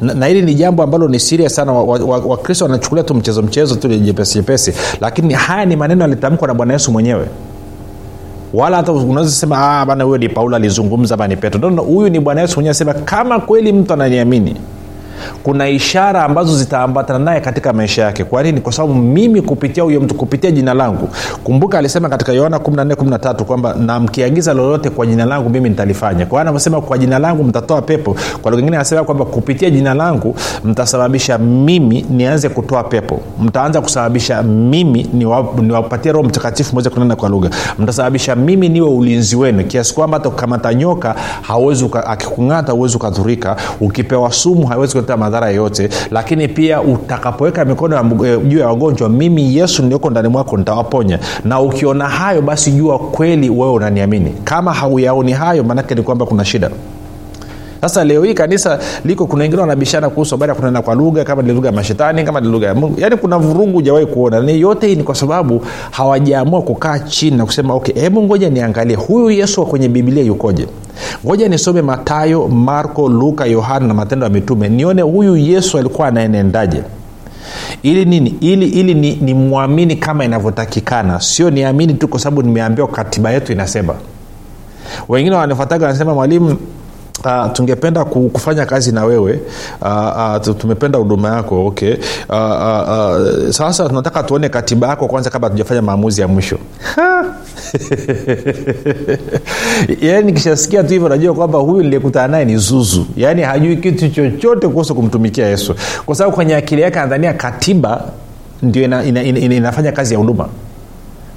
Na, 0.00 0.14
na 0.14 0.26
hili 0.26 0.42
ni 0.42 0.54
jambo 0.54 0.82
ambalo 0.82 1.08
ni 1.08 1.20
siria 1.20 1.48
sana. 1.48 1.72
Wakristo 1.72 2.64
wa, 2.64 2.68
wa, 2.68 2.70
wa 2.70 2.72
wanachukulia 2.72 3.04
tu 3.04 3.14
mchezo 3.14 3.42
mchezo 3.42 3.74
tu 3.76 3.88
jepesi 3.88 4.72
lakini 5.00 5.34
haya 5.34 5.64
ni 5.64 5.76
maneno 5.76 6.02
yalitamkwa 6.02 6.48
na 6.48 6.54
bwana 6.54 6.72
yesu 6.72 6.92
mwenyewe. 6.92 7.26
Wala 8.54 8.76
hata 8.76 8.92
unaweza 8.92 9.32
sema 9.32 9.86
bana 9.86 10.04
huyo 10.04 10.18
ni 10.18 10.28
paulo 10.28 10.56
alizungumza 10.56 11.28
ni 11.28 11.36
petro. 11.36 11.70
Huyu 11.70 12.08
ni 12.08 12.20
bwana 12.20 12.40
yesu 12.40 12.54
mwenyewe 12.54 12.70
asema 12.70 12.94
kama 12.94 13.40
kweli 13.40 13.72
mtu 13.72 13.92
ananiamini 13.92 14.56
kuna 15.42 15.68
ishara 15.68 16.24
ambazo 16.24 16.56
zitaambatana 16.58 17.18
naye 17.18 17.40
katika 17.40 17.72
maisha 17.72 18.02
yake. 18.02 18.24
Kwa 18.24 18.42
nini? 18.42 18.60
Kwa 18.60 18.72
sababu 18.72 18.94
mimi 18.94 19.42
kupitia 19.42 19.82
huyo 19.82 20.00
mtu 20.00 20.14
kupitia 20.14 20.50
jina 20.50 20.74
langu 20.74 21.08
kumbuka 21.44 21.78
alisema 21.78 22.08
katika 22.08 22.32
yohana 22.32 22.56
14 22.58 23.44
kwamba 23.44 23.74
na 23.74 24.00
mkiagiza 24.00 24.54
lolote 24.54 24.90
kwa 24.90 25.06
jina 25.06 25.24
langu 25.24 25.50
mimi 25.50 25.68
nitalifanya. 25.68 26.26
Kwa 26.26 26.40
anavyosema 26.40 26.80
kwa 26.80 26.98
jina 26.98 27.18
langu 27.18 27.44
mtatoa 27.44 27.82
pepo. 27.82 28.16
Kwa 28.42 28.50
lugha 28.50 28.66
anasema 28.66 29.04
kwamba 29.04 29.24
kupitia 29.24 29.70
jina 29.70 29.94
langu 29.94 30.34
mtasababisha 30.64 31.38
mimi 31.38 32.06
nianze 32.10 32.48
kutoa 32.48 32.84
pepo. 32.84 33.20
Mtaanza 33.40 33.80
kusababisha 33.80 34.42
mimi 34.42 35.06
niwapatie 35.62 36.12
roho 36.12 36.24
mtakatifu 36.28 36.74
moja 36.74 36.90
kunena 36.90 37.16
kwa 37.16 37.28
lugha. 37.28 37.50
Mtasababisha 37.78 38.36
mimi 38.36 38.68
niwe 38.68 38.88
ulinzi 38.88 39.36
wenu. 39.36 39.64
Kiasi 39.64 39.94
kwamba 39.94 40.18
hata 40.18 40.30
kukamata 40.30 40.74
nyoka 40.74 41.14
hawezi 41.42 41.90
akikung'ata 42.06 42.72
huwezi 42.72 42.96
ukadhurika. 42.96 43.56
Ukipewa 43.80 44.32
sumu 44.32 44.66
hawezi 44.66 44.98
kuleta 45.06 45.16
madhara 45.16 45.46
yoyote 45.48 45.88
lakini 46.10 46.48
pia 46.48 46.80
utakapoweka 46.82 47.64
mikono 47.64 48.02
juu 48.44 48.58
ya 48.58 48.66
wagonjwa 48.68 49.08
mimi 49.08 49.56
yesu 49.56 49.82
nilioko 49.82 50.10
ndani 50.10 50.28
mwako 50.28 50.56
nitawaponya. 50.56 51.18
Na 51.44 51.60
ukiona 51.60 52.08
hayo 52.08 52.42
basi 52.42 52.72
jua 52.72 52.98
kweli 52.98 53.50
wewe 53.50 53.72
unaniamini. 53.72 54.34
Kama 54.44 54.72
hauyaoni 54.72 55.32
hayo 55.32 55.64
maanake 55.64 55.94
ni 55.94 56.02
kwamba 56.02 56.26
kuna 56.26 56.44
shida 56.44 56.70
sasa 57.88 58.04
leo 58.04 58.22
hii 58.24 58.34
kanisa 58.34 58.78
liko 59.04 59.26
kuna 59.26 59.42
wengine 59.42 59.60
wanabishana 59.60 60.10
kuhusu 60.10 60.34
habari 60.34 60.50
ya 60.50 60.54
kunena 60.56 60.82
kwa 60.82 60.94
lugha 60.94 61.24
kama 61.24 61.42
ni 61.42 61.52
lugha 61.52 61.68
ya 61.68 61.74
mashetani 61.74 62.24
kama 62.24 62.40
ni 62.40 62.48
lugha 62.48 62.66
ya 62.66 62.74
mungu. 62.74 63.00
Yaani 63.00 63.16
kuna 63.16 63.38
vurugu 63.38 63.72
hujawahi 63.72 64.06
kuona. 64.06 64.40
Ni 64.40 64.60
yote 64.60 64.86
hii 64.86 64.94
ni 64.96 65.02
kwa 65.02 65.14
sababu 65.14 65.62
hawajaamua 65.90 66.62
kukaa 66.62 66.98
chini 66.98 67.36
na 67.36 67.44
kusema 67.46 67.74
okay 67.74 67.94
hebu 68.02 68.22
ngoja 68.22 68.50
niangalie 68.50 68.96
huyu 68.96 69.30
yesu 69.30 69.60
wa 69.60 69.66
kwenye 69.66 69.88
biblia 69.88 70.22
yukoje? 70.24 70.66
Ngoja 71.26 71.48
nisome 71.48 71.82
matayo 71.82 72.48
marko 72.48 73.08
luka 73.08 73.46
yohana 73.46 73.86
na 73.86 73.94
matendo 73.94 74.26
ya 74.26 74.30
mitume 74.32 74.68
nione 74.68 75.02
huyu 75.02 75.36
yesu 75.36 75.78
alikuwa 75.78 76.08
anaenendaje. 76.08 76.82
Ili 77.82 78.04
nini? 78.04 78.34
Ili 78.40 78.66
ili 78.68 78.94
ni, 78.94 79.16
ni 79.86 79.96
kama 79.96 80.24
inavyotakikana. 80.24 81.20
Sio 81.20 81.50
niamini 81.50 81.94
tu 81.94 82.08
kwa 82.08 82.20
sababu 82.20 82.42
nimeambiwa 82.42 82.88
katiba 82.88 83.30
yetu 83.30 83.52
inasema. 83.52 83.94
Wengine 85.08 85.36
wanafataga 85.36 85.86
wanasema 85.86 86.14
mwalimu 86.14 86.56
Uh, 87.26 87.52
tungependa 87.52 88.04
kufanya 88.04 88.66
kazi 88.66 88.92
na 88.92 89.04
wewe. 89.04 89.40
Uh, 89.82 89.88
uh, 90.48 90.56
tumependa 90.58 90.98
huduma 90.98 91.28
yako 91.36 91.66
okay. 91.66 91.94
Uh, 92.28 92.36
uh, 92.36 92.88
uh, 92.88 93.50
sasa 93.50 93.88
tunataka 93.88 94.22
tuone 94.22 94.48
katiba 94.48 94.88
yako 94.88 95.08
kwanza 95.08 95.30
kabla 95.30 95.50
tujafanya 95.50 95.82
maamuzi 95.82 96.20
ya 96.20 96.28
mwisho. 96.28 96.58
Yaani 100.00 100.26
nikishasikia 100.26 100.82
tu 100.82 100.88
hivyo 100.92 101.08
najua 101.08 101.34
kwamba 101.34 101.58
huyu 101.58 101.82
niliyekutana 101.82 102.28
naye 102.28 102.44
ni 102.44 102.56
zuzu. 102.56 103.06
Yaani 103.16 103.42
hajui 103.42 103.76
kitu 103.76 104.08
chochote 104.08 104.68
kuhusu 104.68 104.94
kumtumikia 104.94 105.46
yesu. 105.46 105.74
Kwa 106.06 106.14
sababu 106.14 106.36
kwenye 106.36 106.56
akili 106.56 106.82
yake 106.82 106.98
anadhania 107.00 107.32
katiba 107.32 108.02
ndio 108.62 108.82
ina, 108.82 109.04
ina, 109.04 109.22
ina, 109.22 109.38
ina, 109.38 109.54
inafanya 109.54 109.92
kazi 109.92 110.14
ya 110.14 110.20
huduma. 110.20 110.48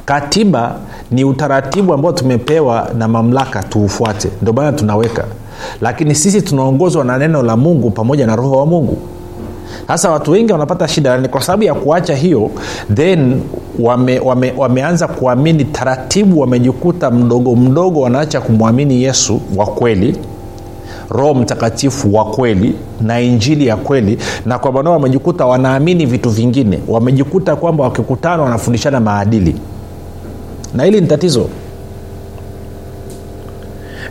Katiba 0.05 0.75
ni 1.11 1.23
utaratibu 1.23 1.93
ambao 1.93 2.11
tumepewa 2.11 2.89
na 2.97 3.07
mamlaka 3.07 3.63
tuufuate. 3.63 4.29
Ndio 4.41 4.53
maana 4.53 4.71
tunaweka 4.71 5.25
lakini 5.81 6.15
sisi 6.15 6.41
tunaongozwa 6.41 7.03
na 7.05 7.17
neno 7.17 7.43
la 7.43 7.57
mungu 7.57 7.91
pamoja 7.91 8.27
na 8.27 8.35
roho 8.35 8.57
wa 8.57 8.65
mungu. 8.65 8.97
Sasa 9.87 10.11
watu 10.11 10.31
wengi 10.31 10.51
wanapata 10.51 10.87
shida 10.87 11.17
ni 11.17 11.27
kwa 11.27 11.41
sababu 11.41 11.63
ya 11.63 11.73
kuacha 11.73 12.15
hiyo 12.15 12.51
then 12.93 13.41
wame, 13.79 14.19
wame, 14.19 14.53
wameanza 14.57 15.07
kuamini 15.07 15.65
taratibu 15.65 16.39
wamejikuta 16.39 17.11
mdogo 17.11 17.55
mdogo 17.55 18.01
wanaacha 18.01 18.41
kumwamini 18.41 19.03
yesu 19.03 19.41
wa 19.55 19.65
kweli 19.65 20.17
roho 21.09 21.33
mtakatifu 21.33 22.15
wa 22.15 22.25
kweli 22.25 22.75
na 23.01 23.21
injili 23.21 23.67
ya 23.67 23.75
kweli 23.77 24.17
na 24.45 24.59
kwa 24.59 24.71
manao 24.71 24.93
wamejikuta 24.93 25.45
wanaamini 25.45 26.05
vitu 26.05 26.29
vingine. 26.29 26.79
Wamejikuta 26.87 27.55
kwamba 27.55 27.83
wakikutana 27.83 28.43
wanafundishana 28.43 28.99
maadili. 28.99 29.55
Na 30.73 30.83
hili 30.83 31.01
ni 31.01 31.07
tatizo 31.07 31.49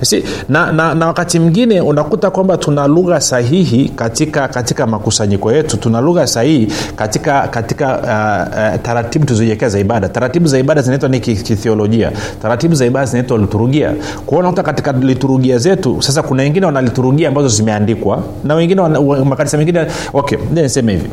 si, 0.03 0.25
na, 0.49 0.73
na, 0.73 0.95
na 0.95 1.07
wakati 1.07 1.39
mwingine 1.39 1.81
unakuta 1.81 2.31
kwamba 2.31 2.57
tuna 2.57 2.87
lugha 2.87 3.21
sahihi 3.21 3.89
katika 3.89 4.49
katika 4.49 4.87
makusanyiko 4.87 5.53
yetu. 5.53 5.77
Tuna 5.77 6.01
lugha 6.01 6.27
sahihi 6.27 6.73
katika 6.97 7.49
katika 7.49 7.87
uh, 7.99 8.75
uh, 8.75 8.83
taratibu 8.83 9.27
tuzijiwekea 9.27 9.69
za 9.69 9.79
ibada. 9.79 10.09
Taratibu 10.09 10.47
za 10.47 10.59
ibada 10.59 10.83
zinaitwa 10.83 11.09
ni 11.09 11.21
kithiolojia. 11.21 12.13
Taratibu 12.43 12.75
za 12.75 12.87
ibada 12.87 13.07
zinaitwa 13.07 13.39
liturujia. 13.39 13.95
Kwao 14.27 14.41
unakuta 14.41 14.63
katika 14.63 14.93
liturujia 14.93 15.59
zetu 15.59 16.03
sasa 16.03 16.23
kuna 16.23 16.43
wengine 16.43 16.67
wana 16.67 16.83
liturujia 16.83 17.29
ambazo 17.29 17.49
zimeandikwa 17.49 18.23
na 18.45 18.55
wengine 18.55 18.83
makanisa 19.25 19.59
mengine 19.59 19.87
okay 20.13 20.39
niseme 20.55 20.93
hivi. 20.93 21.11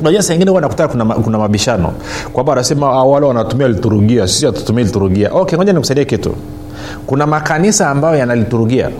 Unajua 0.00 0.22
saa 0.22 0.34
ingine 0.34 0.60
nakutana 0.60 0.88
kuna, 0.88 1.04
kuna 1.04 1.38
mabishano. 1.38 1.92
Kwamba 2.32 2.50
wanasema 2.50 3.04
wale 3.04 3.26
wanatumia 3.26 3.68
liturujia 3.68 4.28
sisi 4.28 4.46
hatutumii 4.46 4.84
liturujia. 4.84 5.32
Okay 5.32 5.56
ngoja 5.58 5.72
nikusaidie 5.72 6.04
kitu 6.04 6.34
kuna 7.06 7.26
makanisa 7.26 7.90
ambayo 7.90 8.16
yana 8.18 8.34
liturujia 8.34 8.90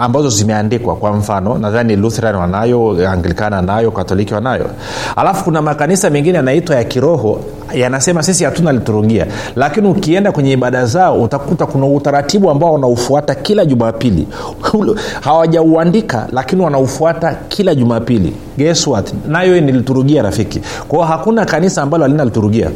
ambazo 0.00 0.28
zimeandikwa. 0.28 0.96
Kwa 0.96 1.12
mfano 1.12 1.58
nadhani 1.58 1.96
lutheran 1.96 2.34
wanayo 2.34 3.10
anglikana 3.10 3.62
nayo 3.62 3.90
katoliki 3.90 4.34
wanayo. 4.34 4.70
Alafu 5.16 5.44
kuna 5.44 5.62
makanisa 5.62 6.10
mengine 6.10 6.36
yanaitwa 6.36 6.76
ya 6.76 6.84
kiroho 6.84 7.40
yanasema 7.74 8.22
sisi 8.22 8.44
hatuna 8.44 8.72
liturugia 8.72 9.26
lakini 9.56 9.88
ukienda 9.88 10.32
kwenye 10.32 10.52
ibada 10.52 10.86
zao 10.86 11.22
utakuta 11.22 11.66
kuna 11.66 11.86
utaratibu 11.86 12.50
ambao 12.50 12.72
wanaufuata 12.72 13.34
kila 13.34 13.64
jumapili. 13.64 14.26
Hawajauandika 15.20 16.28
lakini 16.32 16.62
wanaufuata 16.62 17.36
kila 17.48 17.74
jumapili. 17.74 18.32
Guess 18.58 18.88
nayo 19.28 19.60
ni 19.60 19.72
liturugia 19.72 20.22
rafiki. 20.22 20.60
Kwao 20.88 21.04
hakuna 21.04 21.44
kanisa 21.44 21.82
ambalo 21.82 22.04
halina 22.04 22.24
liturujia 22.24 22.70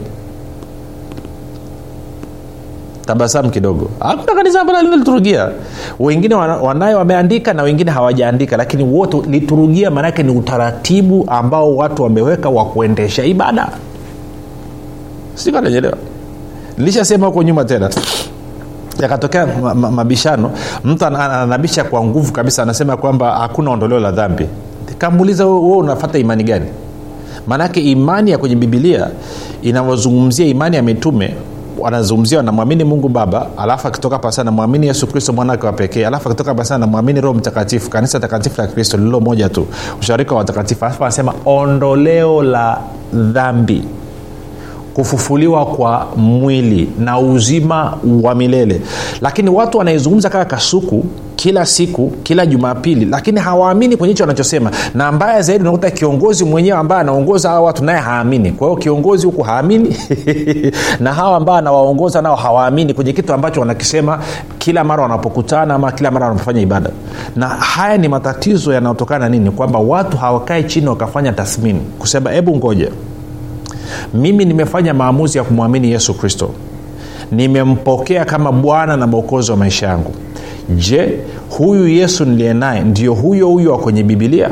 tabasamu 3.06 3.50
kidogo. 3.50 3.90
Hakuna 4.00 4.34
kanisa 4.34 4.61
ambalo 4.61 4.78
halina 4.78 4.96
liturujia 4.96 5.49
wengine 5.99 6.34
wanayo 6.34 6.99
wameandika 6.99 7.52
na 7.52 7.62
wengine 7.62 7.90
hawajaandika 7.90 8.56
lakini 8.56 8.84
wote 8.84 9.23
liturujia 9.30 9.90
maanake 9.90 10.23
ni 10.23 10.30
utaratibu 10.38 11.25
ambao 11.28 11.76
watu 11.76 12.02
wameweka 12.02 12.49
wa 12.49 12.64
kuendesha 12.64 13.25
ibada. 13.25 13.68
Sikananyelewa 15.34 15.96
nilishasema 16.78 17.26
huko 17.26 17.42
nyuma 17.42 17.64
tena. 17.64 17.90
Yakatokea 19.02 19.46
ma, 19.46 19.75
ma, 19.75 19.90
mabishano. 19.90 20.50
Mtu 20.84 21.06
anabisha 21.06 21.84
kwa 21.84 22.04
nguvu 22.04 22.32
kabisa 22.32 22.62
anasema 22.62 22.96
kwamba 22.96 23.30
hakuna 23.38 23.70
ondoleo 23.70 24.00
la 24.00 24.12
dhambi. 24.12 24.46
Kamuuliza 24.99 25.46
wewe 25.46 25.76
unafata 25.76 26.18
imani 26.18 26.44
gani? 26.44 26.66
Maanake 27.46 27.80
imani 27.80 28.30
ya 28.30 28.38
kwenye 28.38 28.56
bibilia 28.56 29.08
inavyozungumzia 29.62 30.46
imani 30.46 30.76
ya 30.76 30.82
mitume 30.82 31.34
wanazungumzia 31.78 32.40
anamwamini 32.40 32.85
mungu 32.85 33.09
baba 33.09 33.47
alafu 33.57 33.88
akitoka 33.88 34.19
pasa 34.19 34.45
namwamini 34.45 34.87
yesu 34.87 35.07
kristo 35.07 35.33
mwanawake 35.33 35.66
wa 35.66 35.73
pekee 35.73 36.07
alafu 36.07 36.28
akitoka 36.28 36.54
pasa 36.54 36.78
namwamini 36.78 37.21
roho 37.21 37.35
mtakatifu 37.35 37.90
kanisa 37.90 38.21
takatifu 38.21 38.61
la 38.61 38.66
kristo 38.66 38.97
lililo 38.97 39.21
moja 39.21 39.49
tu 39.49 39.66
usharika 40.00 40.33
wa 40.33 40.38
watakatifu. 40.38 40.85
Alafu 40.85 41.04
anasema 41.04 41.35
ondoleo 41.47 42.43
la 42.43 42.78
dhambi 43.12 43.85
kufufuliwa 44.94 45.66
kwa 45.66 46.06
mwili 46.16 46.88
na 46.98 47.18
uzima 47.18 47.98
wa 48.22 48.34
milele. 48.34 48.80
Lakini 49.20 49.50
watu 49.50 49.78
wanaizungumza 49.78 50.30
kama 50.30 50.44
kasuku 50.44 51.04
kila 51.36 51.66
siku 51.66 52.12
kila 52.22 52.46
jumapili 52.46 53.04
lakini 53.04 53.40
hawaamini 53.40 53.96
kwenye 53.96 54.12
hicho 54.12 54.22
wanachosema. 54.22 54.70
Na 54.94 55.12
mbaya 55.12 55.42
zaidi 55.42 55.62
unakuta 55.62 55.90
kiongozi 55.90 56.44
mwenyewe 56.44 56.78
ambaye 56.78 57.00
anaongoza 57.00 57.48
hawa 57.48 57.60
watu 57.60 57.84
naye 57.84 57.98
haamini. 58.00 58.52
Kwa 58.52 58.68
hiyo 58.68 58.80
kiongozi 58.80 59.26
huku 59.26 59.42
haamini 59.42 59.96
na 61.00 61.12
hawa 61.12 61.36
ambao 61.36 61.56
anawaongoza 61.56 62.22
nao 62.22 62.36
hawaamini 62.36 62.94
kwenye 62.94 63.12
kitu 63.12 63.32
ambacho 63.32 63.60
wanakisema 63.60 64.18
kila 64.58 64.84
mara 64.84 65.02
wanapokutana 65.02 65.74
ama 65.74 65.92
kila 65.92 66.10
mara 66.10 66.26
wanapofanya 66.26 66.60
ibada. 66.60 66.90
Na 67.36 67.48
haya 67.48 67.98
ni 67.98 68.08
matatizo 68.08 68.72
yanayotokana 68.72 69.24
na 69.24 69.28
nini? 69.28 69.50
Kwamba 69.50 69.78
watu 69.78 70.16
hawakae 70.16 70.62
chini 70.62 70.86
wakafanya 70.88 71.32
tathmini 71.32 71.80
kusema 71.98 72.30
hebu 72.30 72.56
ngoja 72.56 72.88
mimi 74.14 74.44
nimefanya 74.44 74.94
maamuzi 74.94 75.38
ya 75.38 75.44
kumwamini 75.44 75.90
yesu 75.92 76.14
kristo. 76.14 76.50
Nimempokea 77.32 78.24
kama 78.24 78.52
bwana 78.52 78.96
na 78.96 79.06
mwokozi 79.06 79.50
wa 79.50 79.56
maisha 79.56 79.86
yangu. 79.86 80.12
Je 80.76 81.18
huyu 81.50 81.88
yesu 81.88 82.24
niliye 82.24 82.54
naye 82.54 82.80
ndio 82.80 83.14
huyo 83.14 83.48
huyo 83.48 83.72
wa 83.72 83.78
kwenye 83.78 84.02
bibilia 84.02 84.50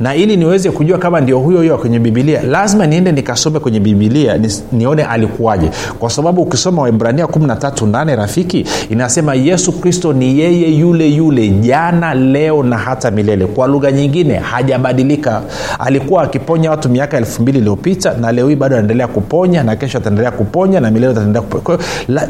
na 0.00 0.14
ili 0.14 0.36
niweze 0.36 0.70
kujua 0.70 0.98
kama 0.98 1.20
ndio 1.20 1.38
huyo 1.38 1.58
huyo 1.58 1.78
kwenye 1.78 1.98
bibilia 1.98 2.42
lazima 2.42 2.86
niende 2.86 3.12
nikasome 3.12 3.58
kwenye 3.58 3.80
bibilia 3.80 4.38
ni, 4.38 4.48
nione 4.72 5.04
alikuwaje. 5.04 5.70
Kwa 5.98 6.10
sababu 6.10 6.42
ukisoma 6.42 6.82
waibrania 6.82 7.24
138 7.24 8.16
rafiki 8.16 8.66
inasema 8.90 9.34
yesu 9.34 9.72
kristo 9.72 10.12
ni 10.12 10.38
yeye 10.38 10.68
yule 10.74 11.08
yule 11.08 11.48
jana 11.48 12.14
leo 12.14 12.62
na 12.62 12.78
hata 12.78 13.10
milele. 13.10 13.46
Kwa 13.46 13.66
lugha 13.66 13.92
nyingine 13.92 14.34
hajabadilika. 14.34 15.42
Alikuwa 15.78 16.22
akiponya 16.22 16.70
watu 16.70 16.88
miaka 16.88 17.16
elfu 17.16 17.42
mbili 17.42 17.58
iliyopita 17.58 18.14
na 18.14 18.32
leo 18.32 18.48
hii 18.48 18.56
bado 18.56 18.74
anaendelea 18.76 19.06
kuponya 19.08 19.62
na 19.62 19.76
kesho 19.76 19.98
ataendelea 19.98 20.30
kuponya 20.30 20.80
na 20.80 20.90
milele 20.90 21.12
ataendelea 21.12 21.78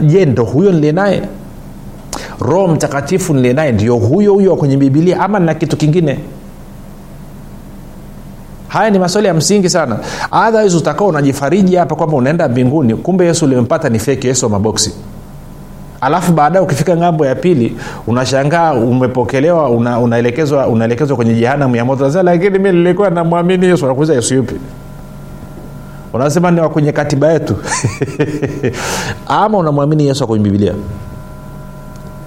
je 0.02 0.24
ndo 0.26 0.44
huyo 0.44 0.72
nilie 0.72 1.22
roho 2.40 2.68
mtakatifu 2.68 3.34
nilie 3.34 3.72
ndio 3.72 3.96
huyo 3.96 4.32
huyo 4.32 4.56
kwenye 4.56 4.76
bibilia 4.76 5.20
ama 5.20 5.38
na 5.38 5.54
kitu 5.54 5.76
kingine 5.76 6.18
haya 8.72 8.90
ni 8.90 8.98
maswali 8.98 9.26
ya 9.28 9.34
msingi 9.34 9.70
sana. 9.70 9.98
Otherwise 10.48 10.76
utakaa 10.76 11.04
unajifariji 11.04 11.76
hapa 11.76 11.94
kwamba 11.94 12.16
unaenda 12.16 12.48
mbinguni 12.48 12.94
kumbe 12.94 13.26
yesu 13.26 13.44
ulimpata 13.44 13.88
ni 13.88 13.98
feki 13.98 14.26
yesu 14.26 14.46
wa 14.46 14.50
maboksi. 14.50 14.94
Alafu 16.00 16.32
baadaye 16.32 16.64
ukifika 16.64 16.96
ng'ambo 16.96 17.26
ya 17.26 17.34
pili 17.34 17.76
unashangaa 18.06 18.72
umepokelewa 18.72 19.70
una, 19.70 20.00
unaelekezwa 20.00 20.66
unaelekezwa 20.66 21.16
kwenye 21.16 21.34
jehanamu 21.34 21.76
ya 21.76 21.84
moto. 21.84 22.22
Lakini 22.22 22.58
mi 22.58 22.72
nilikuwa 22.72 23.10
namwamini 23.10 23.66
yesu. 23.66 23.86
Nakuuza 23.86 24.14
yesu 24.14 24.34
yupi? 24.34 24.54
Unasema 26.12 26.50
ni 26.50 26.60
kwenye 26.68 26.92
katiba 26.92 27.32
yetu. 27.32 27.56
Ama 29.26 29.58
unamwamini 29.58 30.06
yesu 30.06 30.26
kwenye 30.26 30.44
bibilia 30.44 30.72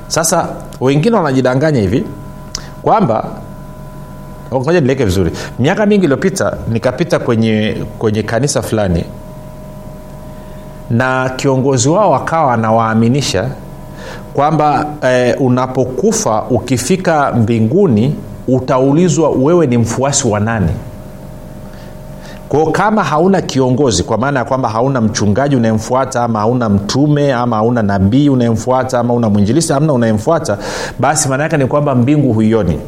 sasa 0.08 0.48
wengine 0.82 1.16
wanajidanganya 1.16 1.80
hivi 1.82 2.06
kwamba 2.82 3.28
ngoja 4.54 4.82
nileke 4.82 5.06
vizuri? 5.06 5.32
Miaka 5.60 5.86
mingi 5.86 6.04
iliyopita 6.06 6.58
nikapita 6.72 7.20
kwenye 7.20 7.78
kwenye 8.00 8.24
kanisa 8.24 8.62
fulani 8.62 9.04
na 10.90 11.30
kiongozi 11.36 11.90
wao 11.90 12.16
akawa 12.16 12.54
anawaaminisha 12.54 13.50
kwamba 14.34 14.86
eh, 15.02 15.36
unapokufa 15.42 16.44
ukifika 16.50 17.32
mbinguni 17.32 18.16
utaulizwa 18.48 19.30
wewe 19.30 19.68
ni 19.68 19.78
mfuasi 19.78 20.28
wa 20.28 20.40
nani. 20.40 20.72
Kwao 22.50 22.66
kama 22.72 23.04
hauna 23.04 23.42
kiongozi 23.42 24.04
kwa 24.04 24.18
maana 24.18 24.40
ya 24.40 24.46
kwamba 24.46 24.70
hauna 24.70 25.02
mchungaji 25.02 25.56
unayemfuata 25.56 26.24
ama 26.24 26.40
hauna 26.40 26.70
mtume 26.70 27.34
ama 27.34 27.56
hauna 27.56 27.82
nabii 27.84 28.30
unayemfuata 28.30 29.00
ama 29.00 29.14
una 29.14 29.30
mwinjilisi 29.30 29.74
amna 29.74 29.94
unayemfuata 29.94 30.58
basi 31.00 31.30
maana 31.30 31.44
yake 31.44 31.58
ni 31.58 31.66
kwamba 31.66 31.96
mbingu 31.96 32.34
huioni 32.34 32.80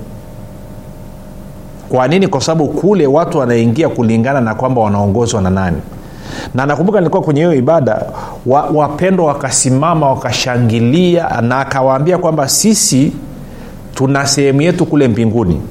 kwa 1.90 2.08
nini? 2.08 2.28
Kwa 2.28 2.42
sababu 2.42 2.68
kule 2.68 3.08
watu 3.08 3.38
wanaingia 3.38 3.90
kulingana 3.90 4.42
na 4.42 4.56
kwamba 4.56 4.82
wanaongozwa 4.82 5.42
na 5.42 5.50
nani. 5.50 5.78
Na 6.56 6.66
nakumbuka 6.66 7.00
nilikuwa 7.00 7.24
kwenye 7.24 7.40
hiyo 7.42 7.54
ibada 7.54 8.06
wapendwa 8.74 9.26
wa 9.26 9.34
wakasimama 9.34 10.10
wakashangilia 10.10 11.42
na 11.42 11.60
akawaambia 11.60 12.18
kwamba 12.18 12.50
sisi 12.50 13.12
tuna 13.96 14.28
sehemu 14.28 14.62
yetu 14.62 14.86
kule 14.86 15.08
mbinguni. 15.08 15.62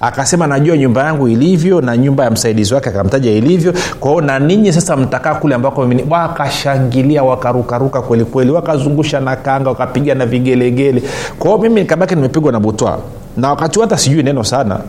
Akasema 0.00 0.46
najua 0.46 0.76
nyumba 0.76 1.04
yangu 1.04 1.28
ilivyo 1.28 1.80
na 1.80 1.96
nyumba 1.96 2.24
ya 2.24 2.30
msaidizi 2.30 2.74
wake 2.74 2.88
akamtaja 2.88 3.30
ilivyo. 3.30 3.74
Kwao 4.00 4.20
na 4.20 4.38
ninyi 4.38 4.72
sasa 4.72 4.96
mtakaa 4.96 5.34
kule 5.34 5.54
ambako 5.54 5.88
wakashangilia 6.10 7.22
wakarukaruka 7.24 8.02
kwelikweli 8.02 8.50
wakazungusha 8.50 9.20
na 9.20 9.36
kanga 9.36 9.68
wakapiga 9.68 10.14
na 10.14 10.26
vigelegele. 10.26 11.02
Kwao 11.38 11.58
mimi 11.58 11.80
nikabaki 11.80 12.14
nimepigwa 12.14 12.52
na 12.52 12.60
butwa. 12.60 12.98
Na 13.36 13.50
wakati 13.50 13.80
hata 13.80 13.98
sijui 13.98 14.22
neno 14.22 14.44
sana 14.44 14.80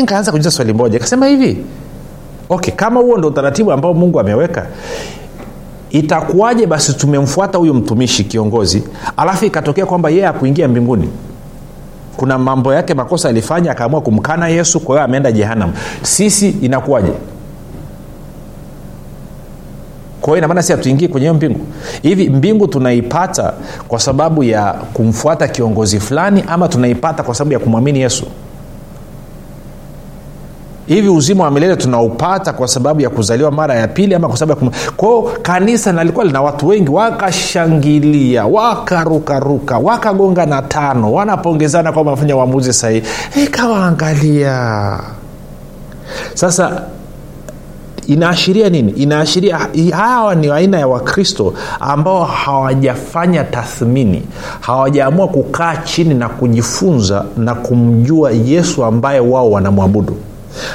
nikaanza 0.00 0.30
kujiza 0.32 0.50
swali 0.50 0.72
moja 0.72 0.96
ikasema 0.96 1.26
hivi 1.26 1.64
okay 2.48 2.74
kama 2.74 3.00
huo 3.00 3.18
ndo 3.18 3.28
utaratibu 3.28 3.72
ambao 3.72 3.94
mungu 3.94 4.20
ameweka 4.20 4.66
itakuwaje 5.90 6.66
basi 6.66 6.92
tumemfuata 6.94 7.58
huyu 7.58 7.74
mtumishi 7.74 8.24
kiongozi 8.24 8.82
alafu 9.16 9.44
ikatokea 9.44 9.86
kwamba 9.86 10.10
yeye 10.10 10.26
akuingia 10.26 10.68
mbinguni? 10.68 11.08
Kuna 12.16 12.38
mambo 12.38 12.74
yake 12.74 12.94
makosa 12.94 13.28
alifanya 13.28 13.70
akaamua 13.72 14.00
kumkana 14.00 14.48
yesu 14.48 14.80
kwa 14.80 14.94
hiyo 14.96 15.04
ameenda 15.04 15.32
jehanam 15.32 15.72
sisi 16.02 16.48
inakuwaje? 16.50 17.12
Kwa 20.20 20.38
inamaana 20.38 20.62
si 20.62 20.72
hatuingii 20.72 21.08
kwenye 21.08 21.24
hiyo 21.24 21.34
mbingu. 21.34 21.60
Hivi 22.02 22.30
mbingu 22.30 22.68
tunaipata 22.68 23.52
kwa 23.88 23.98
sababu 23.98 24.44
ya 24.44 24.72
kumfuata 24.72 25.48
kiongozi 25.48 26.00
fulani 26.00 26.44
ama 26.48 26.68
tunaipata 26.68 27.22
kwa 27.22 27.34
sababu 27.34 27.52
ya 27.52 27.58
kumwamini 27.58 28.00
yesu 28.00 28.26
hivi 30.86 31.08
uzima 31.08 31.44
wa 31.44 31.50
milele 31.50 31.76
tunaupata 31.76 32.52
kwa 32.52 32.68
sababu 32.68 33.00
ya 33.00 33.10
kuzaliwa 33.10 33.50
mara 33.50 33.74
ya 33.74 33.88
pili 33.88 34.14
ama 34.14 34.28
kwa 34.28 34.36
sababu 34.36 34.70
kwao 34.96 35.22
kanisa 35.42 35.92
nalikuwa 35.92 36.24
lina 36.24 36.42
watu 36.42 36.68
wengi 36.68 36.90
wakashangilia 36.90 38.46
wakarukaruka 38.46 39.78
wakagonga 39.78 40.46
na 40.46 40.62
tano 40.62 41.12
wanapongezana 41.12 41.92
kwamba 41.92 42.10
wamefanya 42.10 42.36
uamuzi 42.36 42.72
sahihi. 42.72 43.06
Ikawaangalia 43.44 45.00
sasa 46.34 46.82
inaashiria 48.06 48.68
nini? 48.68 48.92
Inaashiria 48.92 49.58
hawa 49.96 50.34
ni 50.34 50.50
aina 50.50 50.78
ya 50.78 50.88
wakristo 50.88 51.54
ambao 51.80 52.24
hawajafanya 52.24 53.44
tathmini 53.44 54.22
hawajaamua 54.60 55.28
kukaa 55.28 55.76
chini 55.76 56.14
na 56.14 56.28
kujifunza 56.28 57.24
na 57.36 57.54
kumjua 57.54 58.30
yesu 58.30 58.84
ambaye 58.84 59.20
wao 59.20 59.50
wanamwabudu 59.50 60.16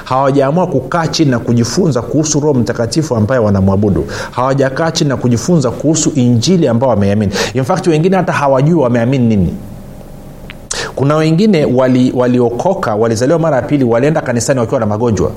hawajaamua 0.03 0.67
kukaa 0.67 1.07
chini 1.07 1.31
na 1.31 1.39
kujifunza 1.39 2.01
kuhusu 2.01 2.39
roho 2.39 2.53
mtakatifu 2.53 3.15
ambaye 3.15 3.41
wanamwabudu. 3.41 4.05
Hawajakaa 4.31 4.91
chini 4.91 5.09
na 5.09 5.17
kujifunza 5.17 5.71
kuhusu 5.71 6.11
injili 6.15 6.67
ambao 6.67 6.89
wameamini. 6.89 7.33
Infact 7.53 7.87
wengine 7.87 8.17
hata 8.17 8.31
hawajui 8.33 8.73
wameamini 8.79 9.27
nini. 9.35 9.53
Kuna 10.95 11.15
wengine 11.15 11.65
waliokoka 12.13 12.91
wali 12.91 13.01
walizaliwa 13.01 13.39
mara 13.39 13.55
ya 13.55 13.61
pili 13.61 13.83
walienda 13.83 14.21
kanisani 14.21 14.59
wakiwa 14.59 14.79
na 14.79 14.85
magonjwa 14.85 15.31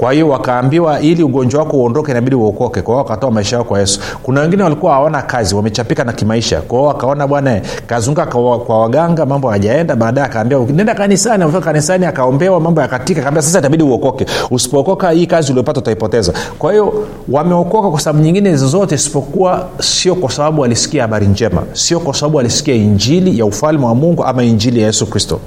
kwa 0.00 0.12
hiyo 0.12 0.28
wakaambiwa 0.28 1.00
ili 1.00 1.22
ugonjwa 1.22 1.62
wako 1.62 1.76
uondoke 1.76 2.10
inabidi 2.10 2.36
uokoke. 2.36 2.82
Kwa 2.82 2.94
hiyo 2.94 3.04
wakatoa 3.04 3.30
maisha 3.30 3.56
yao 3.56 3.64
kwa 3.64 3.80
yesu. 3.80 4.00
Kuna 4.22 4.40
wengine 4.40 4.62
walikuwa 4.62 4.92
hawana 4.92 5.22
kazi 5.22 5.54
wamechapika 5.54 6.04
na 6.04 6.12
kimaisha. 6.12 6.60
Kwa 6.60 6.78
hiyo 6.78 6.88
wakaona 6.88 7.26
bwana 7.26 7.60
kazunguka 7.86 8.26
kwa, 8.26 8.58
kwa 8.58 8.80
waganga 8.80 9.26
mambo 9.26 9.50
hajaenda 9.50 9.96
baadaye 9.96 10.26
akaambia 10.26 10.58
nenda 10.58 10.94
kanisani. 10.94 11.42
Amefika 11.42 11.64
kanisani 11.64 12.06
akaombewa 12.06 12.60
mambo 12.60 12.80
yakatika. 12.80 13.20
Akaambia 13.20 13.42
sasa 13.42 13.58
itabidi 13.58 13.82
uokoke. 13.82 14.26
Usipookoka 14.50 15.10
hii 15.10 15.26
kazi 15.26 15.52
uliopata 15.52 15.80
utaipoteza. 15.80 16.32
Kwa 16.58 16.72
hiyo 16.72 17.06
wameokoka 17.28 17.90
kwa 17.90 18.00
sababu 18.00 18.24
nyingine 18.24 18.56
zote 18.56 18.94
isipokuwa 18.94 19.68
sio 19.80 20.14
kwa 20.14 20.30
sababu 20.30 20.60
walisikia 20.62 21.02
habari 21.02 21.26
njema. 21.26 21.62
Sio 21.72 22.00
kwa 22.00 22.14
sababu 22.14 22.36
walisikia 22.36 22.74
injili 22.74 23.38
ya 23.38 23.44
ufalme 23.46 23.86
wa 23.86 23.94
mungu 23.94 24.24
ama 24.24 24.42
injili 24.44 24.80
ya 24.80 24.86
yesu 24.86 25.06
kristo 25.06 25.40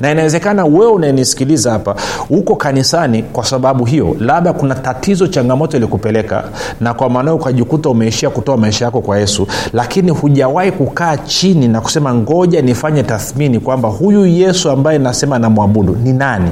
na 0.00 0.10
inawezekana 0.10 0.64
wewe 0.64 0.86
unayenisikiliza 0.92 1.70
hapa 1.72 1.94
uko 2.30 2.56
kanisani 2.56 3.22
kwa 3.22 3.44
sababu 3.44 3.84
hiyo 3.84 4.16
labda 4.20 4.52
kuna 4.52 4.74
tatizo 4.74 5.26
changamoto 5.26 5.76
ilikupeleka 5.76 6.44
na 6.80 6.94
kwa 6.94 7.10
maanao 7.10 7.36
ukajikuta 7.36 7.88
umeishia 7.90 8.30
kutoa 8.30 8.56
maisha 8.56 8.84
yako 8.84 9.00
kwa 9.00 9.18
yesu 9.18 9.46
lakini 9.72 10.10
hujawahi 10.10 10.72
kukaa 10.72 11.16
chini 11.16 11.68
na 11.68 11.80
kusema 11.80 12.14
ngoja 12.14 12.62
nifanye 12.62 13.02
tathmini 13.02 13.60
kwamba 13.60 13.88
huyu 13.88 14.26
yesu 14.26 14.70
ambaye 14.70 14.98
nasema 14.98 15.38
namwabudu 15.38 15.96
ni 16.04 16.12
nani? 16.12 16.50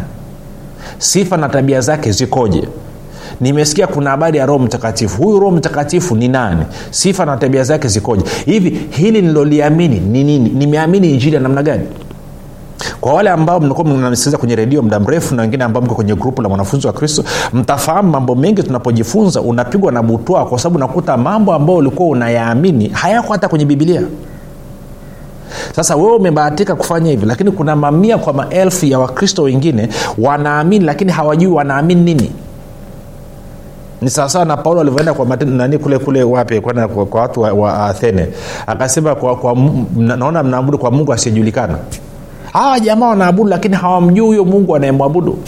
Sifa 0.98 1.36
na 1.36 1.48
tabia 1.48 1.80
zake 1.80 2.10
zikoje? 2.12 2.68
Nimesikia 3.40 3.86
kuna 3.86 4.10
habari 4.10 4.38
ya 4.38 4.46
roho 4.46 4.58
mtakatifu. 4.58 5.22
Huyu 5.22 5.40
roho 5.40 5.56
mtakatifu 5.56 6.16
ni 6.16 6.28
nani? 6.28 6.62
Sifa 6.90 7.24
na 7.26 7.36
tabia 7.36 7.62
zake 7.64 7.88
zikoje? 7.88 8.24
Hivi 8.46 8.70
hili 8.90 9.22
niloliamini 9.22 10.00
ni 10.00 10.24
nini? 10.24 10.50
Nimeamini 10.50 11.10
injili 11.10 11.34
ya 11.34 11.40
namna 11.40 11.62
gani 11.62 11.82
kwa 13.06 13.14
wale 13.14 13.30
ambao 13.30 13.60
mnakuwa 13.60 13.86
mnanisikiliza 13.86 14.38
kwenye 14.38 14.56
redio 14.56 14.82
muda 14.82 15.00
mrefu 15.00 15.34
na 15.34 15.42
wengine 15.42 15.64
ambao 15.64 15.82
mko 15.82 15.94
kwenye 15.94 16.14
grupu 16.14 16.42
la 16.42 16.48
mwanafunzi 16.48 16.86
wa 16.86 16.92
kristo 16.92 17.24
mtafahamu 17.52 18.10
mambo 18.10 18.34
mengi 18.34 18.62
tunapojifunza 18.62 19.40
unapigwa 19.40 19.92
na 19.92 20.02
butwaa 20.02 20.44
kwa 20.44 20.58
sababu 20.58 20.76
unakuta 20.76 21.16
mambo 21.16 21.54
ambayo 21.54 21.78
ulikuwa 21.78 22.08
unayaamini 22.08 22.88
hayako 22.88 23.32
hata 23.32 23.48
kwenye 23.48 23.64
bibilia 23.64 24.02
sasa 25.76 25.96
wewe 25.96 26.16
umebahatika 26.16 26.74
kufanya 26.74 27.10
hivi 27.10 27.26
lakini 27.26 27.50
kuna 27.50 27.76
mamia 27.76 28.18
kwa 28.18 28.32
maelfu 28.32 28.86
ya 28.86 28.98
wakristo 28.98 29.42
wengine 29.42 29.88
wanaamini 30.18 30.84
lakini 30.84 31.12
hawajui 31.12 31.52
wanaamini 31.52 32.02
nini. 32.02 32.32
Ni 34.02 34.10
sawasawa 34.10 34.44
na 34.44 34.56
paulo 34.56 34.80
alivyoenda 34.80 35.14
kwa 35.14 35.36
nani 35.36 35.78
kule 35.78 35.98
kule 35.98 36.22
wapi 36.22 36.60
kwa, 36.60 37.06
kwa 37.06 37.20
watu 37.20 37.40
wa, 37.40 37.52
wa 37.52 37.86
athene. 37.86 38.26
Akasema 38.66 39.14
kwa, 39.14 39.36
kwa, 39.36 39.56
naona 39.96 40.42
mnaabudu 40.42 40.78
kwa 40.78 40.90
mungu 40.90 41.12
asiyejulikana 41.12 41.78
hawa 42.56 42.80
jamaa 42.80 43.08
wanaabudu 43.08 43.50
lakini 43.50 43.76
hawamjui 43.76 44.26
huyo 44.26 44.44
mungu 44.44 44.76
anayemwabudu. 44.76 45.38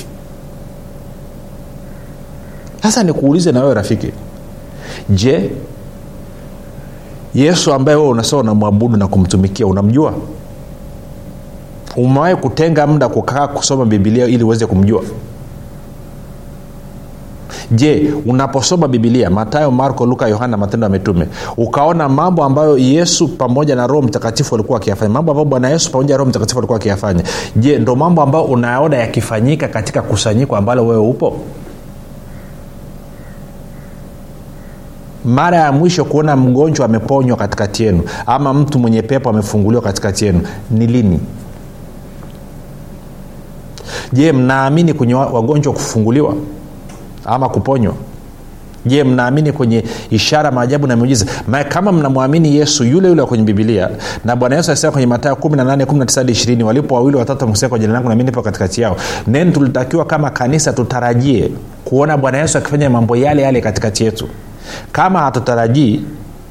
Sasa 2.82 3.02
nikuulize 3.02 3.52
na 3.52 3.60
wewe 3.62 3.74
rafiki. 3.74 4.12
Je 5.10 5.50
yesu 7.34 7.72
ambaye 7.72 7.96
wewe 7.98 8.08
unasema 8.10 8.40
unamwabudu 8.42 8.96
na 8.96 9.08
kumtumikia 9.08 9.66
unamjua? 9.66 10.14
Umewahi 11.96 12.36
kutenga 12.36 12.86
muda 12.86 13.08
kukaa 13.08 13.46
kusoma 13.48 13.84
bibilia 13.84 14.26
ili 14.26 14.44
uweze 14.44 14.66
kumjua 14.66 15.02
je 17.70 18.14
unaposoma 18.26 18.88
bibilia 18.88 19.30
matayo 19.30 19.70
marko 19.70 20.06
luka 20.06 20.28
yohana 20.28 20.56
matendo 20.56 20.84
ya 20.86 20.90
mitume 20.90 21.26
ukaona 21.56 22.08
mambo 22.08 22.44
ambayo 22.44 22.78
yesu 22.78 23.28
pamoja 23.28 23.76
na 23.76 23.86
roho 23.86 24.02
mtakatifu 24.02 24.54
alikuwa 24.54 24.78
akiyafanya 24.78 25.10
mambo 25.14 25.30
ambayo 25.32 25.44
bwana 25.44 25.70
yesu 25.70 25.90
pamoja 25.92 26.14
na 26.14 26.18
roho 26.18 26.28
mtakatifu 26.30 26.58
alikuwa 26.58 26.78
akiyafanya 26.78 27.22
je 27.56 27.78
ndo 27.78 27.96
mambo 27.96 28.22
ambayo 28.22 28.44
unayaona 28.44 28.96
yakifanyika 28.96 29.68
katika 29.68 30.02
kusanyiko 30.02 30.56
ambalo 30.56 30.86
wewe 30.86 31.02
upo? 31.08 31.36
Mara 35.24 35.56
ya 35.56 35.72
mwisho 35.72 36.04
kuona 36.04 36.36
mgonjwa 36.36 36.86
ameponywa 36.86 37.36
katikati 37.36 37.82
yenu 37.84 38.02
ama 38.26 38.54
mtu 38.54 38.78
mwenye 38.78 39.02
pepo 39.02 39.30
amefunguliwa 39.30 39.82
katikati 39.82 40.24
yenu 40.24 40.40
ni 40.70 40.86
lini? 40.86 41.20
Je 44.12 44.32
mnaamini 44.32 44.94
kwenye 44.94 45.14
wagonjwa 45.14 45.72
kufunguliwa 45.72 46.34
ama 47.28 47.48
kuponywa? 47.48 47.94
Je 48.86 49.04
mnaamini 49.04 49.52
kwenye 49.52 49.84
ishara 50.10 50.50
maajabu 50.50 50.86
na 50.86 50.96
miujiza? 50.96 51.26
Ma, 51.48 51.64
kama 51.64 51.92
mnamwamini 51.92 52.56
yesu 52.56 52.84
yule 52.84 53.08
yule 53.08 53.24
kwenye 53.24 53.44
bibilia 53.44 53.88
na 54.24 54.36
bwana 54.36 54.56
yesu 54.56 54.70
alisema 54.70 54.92
kwenye 54.92 55.06
matayo 55.06 55.34
18 55.34 56.62
walipo 56.62 56.94
wawili 56.94 57.16
watatu 57.16 57.40
wamekusanyika 57.40 57.68
kwa 57.68 57.78
jina 57.78 57.92
langu 57.92 58.08
nami 58.08 58.24
nipo 58.24 58.42
katikati 58.42 58.80
yao. 58.80 58.96
Neni 59.26 59.52
tulitakiwa 59.52 60.04
kama 60.04 60.30
kanisa 60.30 60.72
tutarajie 60.72 61.50
kuona 61.84 62.16
bwana 62.16 62.38
yesu 62.38 62.58
akifanya 62.58 62.90
mambo 62.90 63.16
yale 63.16 63.42
yale 63.42 63.60
katikati 63.60 64.04
yetu. 64.04 64.28
Kama 64.92 65.18
hatutarajii 65.20 66.00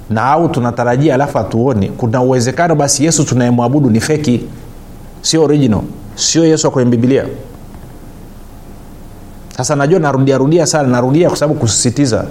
na 0.09 0.23
au 0.25 0.49
tunatarajia 0.49 1.13
alafu 1.13 1.37
hatuoni 1.37 1.89
kuna 1.89 2.21
uwezekano 2.21 2.75
basi 2.75 3.05
yesu 3.05 3.23
tunayemwabudu 3.23 3.89
ni 3.89 3.99
feki. 3.99 4.41
Sio 5.21 5.43
original. 5.43 5.81
Sio 6.15 6.45
yesu 6.45 6.71
kwenye 6.71 6.91
bibilia 6.91 7.23
sasa 9.57 9.75
najua 9.75 9.99
narudiarudia 9.99 10.65
sana 10.65 10.87
narudia 10.89 11.27
kwa 11.29 11.37
sababu 11.37 11.59
kusisitiza. 11.59 12.25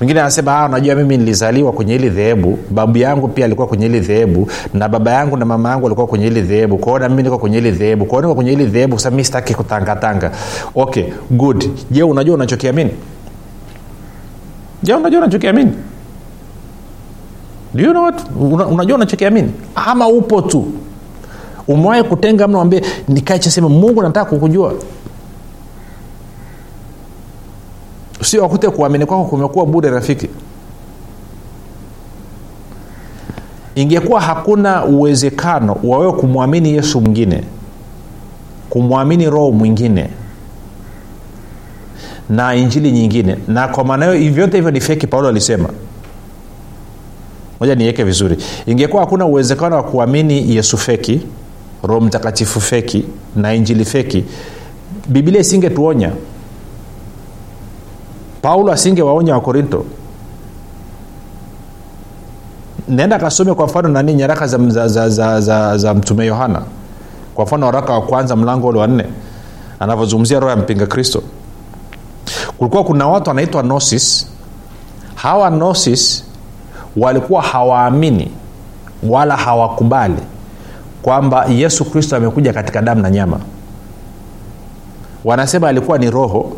Mwingine 0.00 0.20
anasema 0.20 0.68
najua 0.68 0.94
mimi 0.94 1.16
nilizaliwa 1.16 1.72
kwenye 1.72 1.92
hili 1.92 2.10
dhehebu 2.10 2.58
babu 2.70 2.98
yangu 2.98 3.28
pia 3.28 3.44
alikuwa 3.44 3.66
kwenye 3.66 3.86
hili 3.86 4.00
dhehebu 4.00 4.48
na 4.74 4.88
baba 4.88 5.10
yangu 5.10 5.36
na 5.36 5.44
mama 5.44 5.70
yangu 5.70 5.86
alikuwa 5.86 6.06
kwenye 6.06 6.24
hili 6.24 6.42
dhehebu 6.42 6.78
kwao 6.78 7.08
mimi 7.08 7.22
niko 7.22 7.38
kwenye 7.38 7.56
hili 7.56 7.70
dhehebu 7.70 8.04
kwao 8.06 8.20
niko 8.22 8.34
kwenye 8.34 8.50
hili 8.50 8.66
dhehebu 8.66 8.98
sasa 8.98 9.10
mi 9.16 9.24
sitaki 9.24 9.54
kutangatanga. 9.54 10.30
Okay 10.74 11.04
good. 11.30 11.70
Je 11.90 12.02
unajua 12.02 12.34
unachokiamini? 12.34 12.90
Je 14.82 14.94
unajua 14.94 15.20
unachokiamini? 15.20 15.72
Do 17.74 17.82
you 17.84 17.90
know 17.90 18.02
what? 18.04 18.20
Una, 18.40 18.66
unajua 18.66 18.96
unachokiamini? 18.96 19.52
Ama 19.74 20.08
upo 20.08 20.42
tu. 20.42 20.66
Umewahi 21.68 22.02
kutenga 22.02 22.48
mnawambie 22.48 22.82
nikae 23.08 23.38
chasema 23.38 23.68
mungu 23.68 24.02
nataka 24.02 24.30
kukujua 24.30 24.74
sio 28.22 28.42
wakute 28.42 28.70
kuamini 28.70 29.06
kwako 29.06 29.24
kumekuwa 29.24 29.66
bure 29.66 29.90
rafiki 29.90 30.28
ingekuwa 33.74 34.20
hakuna 34.20 34.84
uwezekano 34.84 35.76
wa 35.84 35.98
wewe 35.98 36.12
kumwamini 36.12 36.72
yesu 36.72 37.00
mwingine 37.00 37.44
kumwamini 38.70 39.30
roho 39.30 39.52
mwingine 39.52 40.10
na 42.30 42.54
injili 42.54 42.92
nyingine. 42.92 43.36
Na 43.48 43.68
kwa 43.68 43.84
maana 43.84 44.12
hiyo 44.12 44.32
vyote 44.32 44.56
hivyo 44.56 44.70
ni 44.70 44.80
feki 44.80 45.06
paulo 45.06 45.28
alisema. 45.28 45.68
Moja 47.60 47.74
niweke 47.74 48.04
vizuri. 48.04 48.36
Ingekuwa 48.66 49.02
hakuna 49.02 49.26
uwezekano 49.26 49.76
wa 49.76 49.82
kuamini 49.82 50.56
yesu 50.56 50.78
feki 50.78 51.20
roho 51.82 52.00
mtakatifu 52.00 52.60
feki 52.60 53.04
na 53.36 53.54
injili 53.54 53.84
feki 53.84 54.24
bibilia 55.08 55.40
isingetuonya 55.40 56.10
paulo 58.42 58.72
asingewaonya 58.72 59.34
wakorinto. 59.34 59.84
Naenda 62.88 63.18
kasome 63.18 63.54
kwa 63.54 63.66
mfano 63.66 63.88
nani 63.88 64.14
nyaraka 64.14 64.46
za, 64.46 64.58
za, 64.68 64.88
za, 64.88 65.08
za, 65.10 65.40
za, 65.40 65.78
za 65.78 65.94
mtume 65.94 66.26
yohana. 66.26 66.62
Kwa 67.34 67.44
mfano 67.44 67.66
waraka 67.66 67.92
wa 67.92 68.02
kwanza 68.02 68.36
mlango 68.36 68.68
ule 68.68 68.78
wa 68.78 68.86
nne 68.86 69.04
anavyozungumzia 69.80 70.40
roho 70.40 70.50
ya 70.50 70.56
mpinga 70.56 70.86
kristo. 70.86 71.22
Kulikuwa 72.58 72.84
kuna 72.84 73.08
watu 73.08 73.30
wanaitwa 73.30 73.62
nosis 73.62 74.26
hawa 75.14 75.50
nosis 75.50 76.24
walikuwa 76.96 77.42
hawaamini 77.42 78.30
wala 79.02 79.36
hawakubali 79.36 80.22
kwamba 81.02 81.44
yesu 81.46 81.84
kristo 81.84 82.16
amekuja 82.16 82.52
katika 82.52 82.82
damu 82.82 83.02
na 83.02 83.10
nyama. 83.10 83.40
Wanasema 85.24 85.68
alikuwa 85.68 85.98
ni 85.98 86.10
roho 86.10 86.52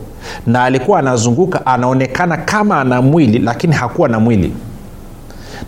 na 0.46 0.64
alikuwa 0.64 0.98
anazunguka 0.98 1.66
anaonekana 1.66 2.36
kama 2.36 2.80
ana 2.80 3.02
mwili 3.02 3.38
lakini 3.38 3.72
hakuwa 3.74 4.08
na 4.08 4.20
mwili. 4.20 4.52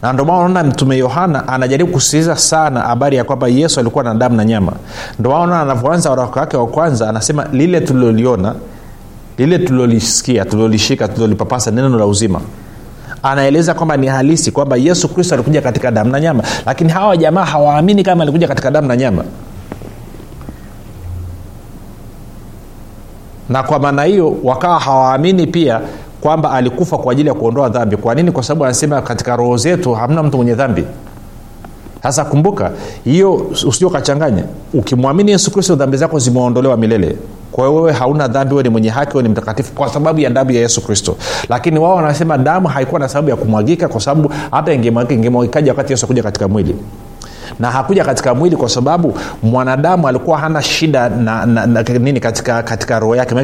Na 0.03 0.13
ndio 0.13 0.25
unaona 0.25 0.65
mtume 0.65 0.97
yohana 0.99 1.49
anajaribu 1.49 1.93
kusisitiza 1.93 2.37
sana 2.37 2.81
habari 2.81 3.17
ya 3.17 3.25
kwamba 3.25 3.49
yesu 3.49 3.81
alikuwa 3.81 4.05
na 4.05 4.15
damu 4.15 4.37
na 4.37 4.45
nyama. 4.45 4.73
Ndio 5.19 5.31
maana 5.33 5.61
anavyoanza 5.61 6.11
waraka 6.11 6.41
wake 6.41 6.57
wa 6.57 6.67
kwanza 6.67 7.09
anasema 7.09 7.47
lile 7.53 7.81
tuliloliona 7.81 8.55
lile 9.39 9.59
tulilolisikia 9.59 10.45
tulilolishika 10.45 11.09
tulilolipapasa 11.09 11.71
neno 11.71 11.99
la 11.99 12.07
uzima. 12.07 12.41
Anaeleza 13.23 13.75
kwamba 13.75 13.97
ni 13.97 14.07
halisi 14.07 14.51
kwamba 14.51 14.77
yesu 14.77 15.09
kristo 15.09 15.35
alikuja 15.35 15.63
katika 15.63 15.91
damu 15.91 16.11
na 16.11 16.21
nyama. 16.21 16.43
Lakini 16.67 16.91
hawa 16.93 17.17
jamaa 17.17 17.45
hawaamini 17.45 18.03
kama 18.03 18.23
alikuja 18.23 18.49
katika 18.49 18.71
damu 18.71 18.89
na 18.89 18.97
nyama 18.97 19.25
na 23.49 23.63
kwa 23.63 23.79
maana 23.79 24.05
hiyo 24.05 24.37
wakawa 24.45 24.79
hawaamini 24.81 25.47
pia 25.47 25.81
kwamba 26.21 26.51
alikufa 26.51 26.99
kwa 26.99 27.13
ajili 27.13 27.29
ya 27.29 27.35
kuondoa 27.35 27.69
dhambi. 27.69 27.97
Kwa 27.97 28.15
nini? 28.15 28.33
Kwa 28.33 28.43
sababu 28.43 28.65
anasema 28.65 29.03
katika 29.03 29.37
roho 29.37 29.57
zetu 29.57 29.93
hamna 29.95 30.23
mtu 30.23 30.37
mwenye 30.37 30.55
dhambi. 30.55 30.85
Sasa 32.03 32.25
kumbuka 32.25 32.71
hiyo 33.05 33.35
usio 33.67 33.89
ukachanganya. 33.89 34.45
Ukimwamini 34.75 35.31
yesu 35.31 35.51
kristo 35.51 35.75
dhambi 35.75 35.97
zako 35.97 36.19
zimeondolewa 36.19 36.77
milele. 36.77 37.17
Kwa 37.53 37.71
wewe 37.71 37.93
hauna 37.93 38.29
dhambi 38.29 38.63
ni 38.63 38.69
mwenye 38.69 38.89
haki 38.89 39.11
wewe 39.17 39.23
ni 39.23 39.29
mtakatifu 39.29 39.73
kwa 39.73 39.89
sababu 39.89 40.21
ya 40.21 40.31
damu 40.31 40.51
ya 40.51 40.61
yesu 40.61 40.81
kristo. 40.87 41.17
Lakini 41.49 41.79
wao 41.79 41.97
wanasema 41.97 42.39
damu 42.39 42.69
haikuwa 42.69 43.01
na 43.01 43.09
sababu 43.09 43.31
ya 43.31 43.37
kumwagika 43.37 43.89
kwa 43.89 44.01
sababu 44.01 44.33
hata 44.51 44.73
ingemwagika 44.73 45.15
ingemwagikaji 45.15 45.69
wakati 45.69 45.93
yesu 45.93 46.07
akuja 46.07 46.23
katika 46.23 46.49
mwili 46.49 46.77
na 47.59 47.71
hakuja 47.71 48.05
katika 48.05 48.35
mwili 48.35 48.57
kwa 48.57 48.69
sababu 48.69 49.19
mwanadamu 49.43 50.09
alikuwa 50.09 50.39
hana 50.39 50.63
shida 50.63 51.09
na, 51.09 51.47
na, 51.47 51.67
na 51.67 51.83
nini 51.83 52.21
katika, 52.21 52.63
katika 52.63 52.99
roho 52.99 53.17
yake. 53.17 53.35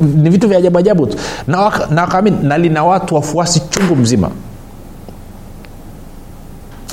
Ni 0.00 0.30
vitu 0.30 0.48
vya 0.48 0.58
ajabu 0.58 0.78
ajabu 0.78 1.06
tu. 1.06 1.18
Na 1.46 1.72
na, 2.42 2.58
na 2.58 2.84
watu 2.84 3.14
wafuasi 3.14 3.60
chungu 3.70 3.96
mzima. 3.96 4.30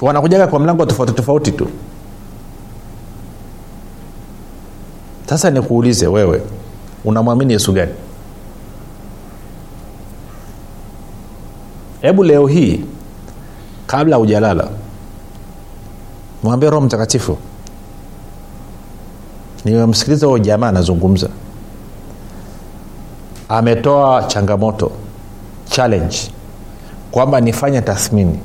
Wanakujaga 0.01 0.47
kwa 0.47 0.59
mlango 0.59 0.85
tofauti 0.85 1.13
tofauti 1.13 1.51
tu. 1.51 1.67
Sasa 5.29 5.49
nikuulize 5.49 6.07
wewe 6.07 6.41
unamwamini 7.05 7.53
yesu 7.53 7.73
gani? 7.73 7.91
Hebu 12.01 12.23
leo 12.23 12.47
hii 12.47 12.85
kabla 13.88 14.15
hujalala 14.15 14.67
mwambie 16.43 16.69
roho 16.69 16.86
mtakatifu. 16.86 17.38
Nimemsikiliza 19.65 20.28
huyo 20.28 20.39
jamaa 20.39 20.67
anazungumza. 20.69 21.30
Ametoa 23.49 24.23
changamoto 24.23 24.91
challenge 25.69 26.17
kwamba 27.12 27.41
nifanye 27.41 27.82
tathmini. 27.82 28.39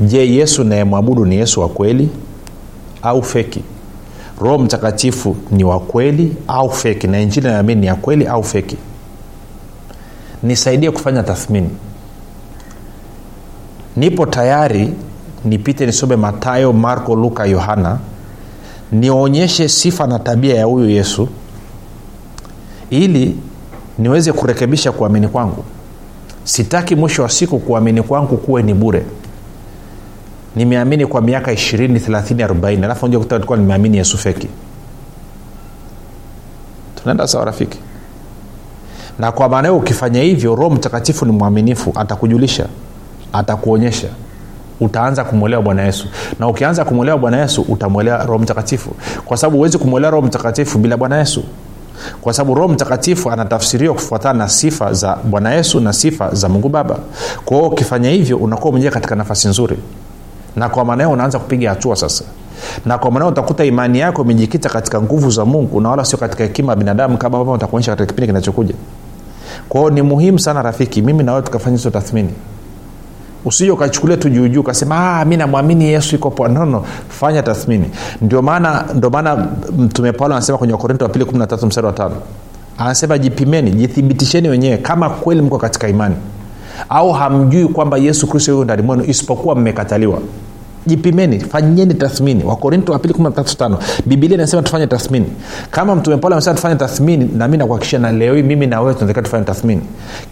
Je 0.00 0.34
yesu 0.34 0.64
nayemwabudu 0.64 1.24
ni 1.26 1.36
yesu 1.36 1.60
wa 1.60 1.68
kweli 1.68 2.10
au 3.02 3.22
feki? 3.22 3.62
Roho 4.40 4.58
mtakatifu 4.58 5.36
ni 5.50 5.64
wa 5.64 5.80
kweli 5.80 6.36
au 6.48 6.70
feki? 6.70 7.06
Na 7.06 7.20
injili 7.20 7.48
naamini 7.48 7.80
ni 7.80 7.86
ya 7.86 7.94
kweli 7.94 8.26
au 8.26 8.42
feki? 8.44 8.76
Nisaidie 10.42 10.90
kufanya 10.90 11.22
tathmini. 11.22 11.70
Nipo 13.96 14.26
tayari 14.26 14.92
nipite 15.44 15.86
nisome 15.86 16.16
matayo 16.16 16.72
marko 16.72 17.14
luka 17.16 17.46
yohana. 17.46 17.98
Nionyeshe 18.92 19.68
sifa 19.68 20.06
na 20.06 20.18
tabia 20.18 20.54
ya 20.54 20.64
huyu 20.64 20.90
yesu 20.90 21.28
ili 22.90 23.36
niweze 23.98 24.32
kurekebisha 24.32 24.92
kuamini 24.92 25.28
kwangu. 25.28 25.64
Sitaki 26.44 26.96
mwisho 26.96 27.22
wa 27.22 27.28
siku 27.28 27.58
kuamini 27.58 28.02
kwangu 28.02 28.36
kuwe 28.36 28.62
ni 28.62 28.74
bure. 28.74 29.04
Nimeamini 30.56 31.06
kwa 31.06 31.20
miaka 31.20 31.52
ishirini 31.52 32.00
thelathini 32.00 32.42
arobaini. 32.42 32.84
Alafu 32.84 33.06
kuwa 33.46 33.58
nimeamini 33.58 33.96
yesu 33.96 34.18
feki. 34.18 34.48
Tunaenda 36.94 37.26
sawa 37.28 37.44
rafiki? 37.44 37.78
Na 39.18 39.32
kwa 39.32 39.48
maana 39.48 39.72
ukifanya 39.72 40.20
hivyo 40.22 40.54
roho 40.54 40.70
mtakatifu 40.70 41.26
ni 41.26 41.32
mwaminifu 41.32 41.92
atakujulisha 41.94 42.66
atakuonyesha 43.32 44.08
utaanza 44.80 45.24
kumwelewa 45.24 45.62
bwana 45.62 45.82
yesu. 45.82 46.06
Na 46.38 46.48
ukianza 46.48 46.84
kumwelewa 46.84 47.18
bwana 47.18 47.36
yesu 47.40 47.62
utamwelewa 47.68 48.18
roho 48.24 48.38
mtakatifu. 48.38 48.90
Kwa 49.24 49.36
sababu 49.36 49.56
huwezi 49.56 49.78
kumwelewa 49.78 50.10
roho 50.10 50.26
mtakatifu 50.26 50.78
bila 50.78 50.96
bwana 50.96 51.18
yesu. 51.18 51.44
Kwa 52.20 52.32
sababu 52.32 52.54
roho 52.54 52.68
mtakatifu 52.68 53.30
anatafsiriwa 53.30 53.94
kufuatana 53.94 54.38
na 54.38 54.48
sifa 54.48 54.92
za 54.92 55.16
bwana 55.24 55.54
yesu 55.54 55.80
na 55.80 55.92
sifa 55.92 56.34
za 56.34 56.48
mungu 56.48 56.68
baba. 56.68 56.98
Kwa 57.44 57.56
hiyo 57.56 57.68
ukifanya 57.68 58.10
hivyo 58.10 58.36
unakuwa 58.36 58.72
mwenyewe 58.72 58.92
katika 58.92 59.14
nafasi 59.16 59.48
nzuri. 59.48 59.76
Na 60.56 60.68
kwa 60.68 60.84
maana 60.84 61.02
hiyo 61.04 61.14
unaanza 61.14 61.38
kupiga 61.38 61.70
hatua 61.70 61.96
sasa. 61.96 62.24
Na 62.86 62.98
kwa 62.98 63.10
maana 63.10 63.26
utakuta 63.26 63.64
imani 63.64 63.98
yako 63.98 64.22
imejikita 64.22 64.68
katika 64.68 65.02
nguvu 65.02 65.30
za 65.30 65.44
mungu 65.44 65.80
na 65.80 65.88
wala 65.90 66.04
sio 66.04 66.18
katika 66.18 66.44
hekima 66.44 66.72
ya 66.72 66.76
binadamu 66.76 67.18
kama 67.18 67.38
ambavyo 67.38 67.52
utakuonyesha 67.54 67.92
katika 67.92 68.06
kipindi 68.06 68.26
kinachokuja. 68.26 68.74
Kwao 69.68 69.90
ni 69.90 70.02
muhimu 70.02 70.38
sana 70.38 70.62
rafiki 70.62 71.02
mimi 71.02 71.22
nawewe 71.24 71.42
tukafanya 71.42 71.76
hizo 71.76 71.90
tathmini 71.90 72.30
usije 73.44 73.70
ukachukulia 73.70 74.16
tu 74.16 74.28
juujuu 74.28 74.60
ukasema 74.60 75.24
mi 75.24 75.36
namwamini 75.36 75.84
yesu 75.84 76.14
iko 76.16 76.30
poa. 76.30 76.48
Nono 76.48 76.84
fanya 77.08 77.42
tathmini. 77.42 77.90
Ndio 78.22 78.42
maana 78.42 78.84
ndio 78.94 79.10
maana 79.10 79.46
mtume 79.78 80.12
paulo 80.12 80.34
anasema 80.34 80.58
kwenye 80.58 80.72
wakorinto 80.72 81.04
wa 81.04 81.08
pili 81.10 81.24
13 81.24 81.66
mstari 81.66 81.86
wa 81.86 81.92
tano. 81.92 82.14
Anasema 82.78 83.18
jipimeni 83.18 83.70
jithibitisheni 83.70 84.48
wenyewe 84.48 84.76
kama 84.78 85.10
kweli 85.10 85.42
mko 85.42 85.58
katika 85.58 85.88
imani. 85.88 86.14
Au 86.88 87.12
hamjui 87.12 87.66
kwamba 87.68 87.98
yesu 87.98 88.26
kristo 88.26 88.52
yuyo 88.52 88.64
ndani 88.64 88.82
mwenu 88.82 89.04
isipokuwa 89.06 89.54
mmekataliwa 89.54 90.18
jipimeni 90.86 91.40
fanyeni 91.40 91.94
tathmini. 91.94 92.44
Wakorinto 92.44 92.92
wa 92.92 92.98
pili 92.98 93.14
135 93.14 93.76
bibilia 94.06 94.34
inasema 94.36 94.62
tufanye 94.62 94.86
tathmini. 94.86 95.26
Kama 95.70 95.94
mtume 95.96 96.16
paulo 96.16 96.34
amesema 96.36 96.56
tufanye 96.56 96.76
tathmini 96.76 97.30
nami 97.36 97.56
nakuhakikisha 97.56 97.98
na 97.98 98.12
leo 98.12 98.34
hii 98.34 98.42
mimi 98.42 98.66
na 98.66 98.80
wewe 98.80 98.94
tufanye 98.94 99.44
tathmini. 99.44 99.80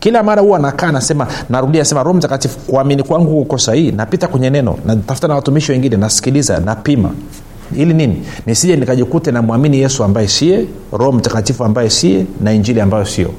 Kila 0.01 0.23
mara 0.23 0.43
huwa 0.43 0.59
nakaa 0.59 0.93
nasema 0.93 1.27
narudia 1.51 1.81
nasema 1.81 2.03
roho 2.03 2.19
mtakatifu 2.19 2.59
kuamini 2.59 3.03
kwangu 3.03 3.31
huko 3.31 3.59
sahii 3.59 3.93
napita 3.93 4.29
kwenye 4.29 4.51
neno 4.51 4.79
natafuta 4.87 5.29
na 5.29 5.35
watumishi 5.35 5.73
wengine 5.73 5.97
nasikiliza 5.97 6.61
napima. 6.61 7.11
Ili 7.77 7.95
nini? 7.95 8.23
Nisije 8.47 8.77
nikajikute 8.77 9.33
namwamini 9.33 9.79
yesu 9.79 10.05
ambaye 10.05 10.29
sie 10.29 10.67
roho 10.93 11.13
mtakatifu 11.13 11.65
ambaye 11.65 11.91
sie 11.91 12.27
na 12.41 12.53
injili 12.53 12.81
ambayo 12.81 13.05
sio 13.05 13.31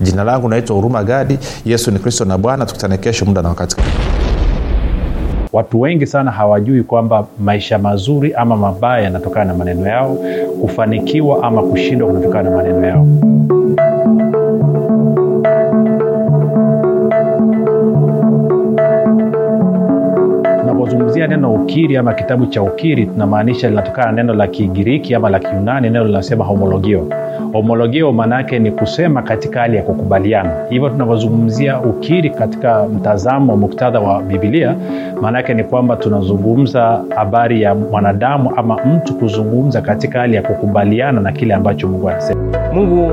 jina 0.00 0.24
langu 0.24 0.48
naitwa 0.48 0.76
huruma 0.76 1.04
gadi. 1.04 1.38
Yesu 1.64 1.90
ni 1.90 1.98
kristo 1.98 2.24
na 2.24 2.38
bwana. 2.38 2.66
Tukutane 2.66 2.98
kesho 2.98 3.24
muda 3.24 3.42
na 3.42 3.48
wakati 3.48 3.76
watu 5.54 5.80
wengi 5.80 6.06
sana 6.06 6.30
hawajui 6.30 6.82
kwamba 6.82 7.26
maisha 7.40 7.78
mazuri 7.78 8.34
ama 8.34 8.56
mabaya 8.56 9.04
yanatokana 9.04 9.44
na 9.44 9.54
maneno 9.54 9.86
yao 9.88 10.16
kufanikiwa 10.60 11.42
ama 11.42 11.62
kushindwa 11.62 12.08
kunatokana 12.08 12.50
na 12.50 12.56
maneno 12.56 12.86
yao 12.86 13.06
tunapozungumzia 21.24 21.26
neno 21.26 21.54
ukiri 21.54 21.96
ama 21.96 22.14
kitabu 22.14 22.46
cha 22.46 22.62
ukiri 22.62 23.06
tunamaanisha 23.06 23.68
linatokana 23.68 24.06
na 24.06 24.12
neno 24.12 24.34
la 24.34 24.46
kigiriki 24.46 25.14
ama 25.14 25.30
la 25.30 25.38
kiunani 25.38 25.90
neno 25.90 26.04
linasema 26.04 26.44
homologio. 26.44 27.06
Homologio 27.52 28.12
maana 28.12 28.36
yake 28.36 28.58
ni 28.58 28.70
kusema 28.70 29.22
katika 29.22 29.60
hali 29.60 29.76
ya 29.76 29.82
kukubaliana. 29.82 30.50
Hivyo 30.70 30.88
tunavyozungumzia 30.88 31.80
ukiri 31.80 32.30
katika 32.30 32.84
mtazamo 32.88 33.52
wa 33.52 33.58
muktadha 33.58 34.00
wa 34.00 34.22
bibilia 34.22 34.74
maana 35.22 35.38
yake 35.38 35.54
ni 35.54 35.64
kwamba 35.64 35.96
tunazungumza 35.96 37.04
habari 37.16 37.62
ya 37.62 37.74
mwanadamu 37.74 38.52
ama 38.56 38.76
mtu 38.84 39.14
kuzungumza 39.14 39.80
katika 39.80 40.20
hali 40.20 40.34
ya 40.36 40.42
kukubaliana 40.42 41.20
na 41.20 41.32
kile 41.32 41.54
ambacho 41.54 41.88
mungu 41.88 42.08
anasema. 42.08 42.40
Mungu 42.72 43.12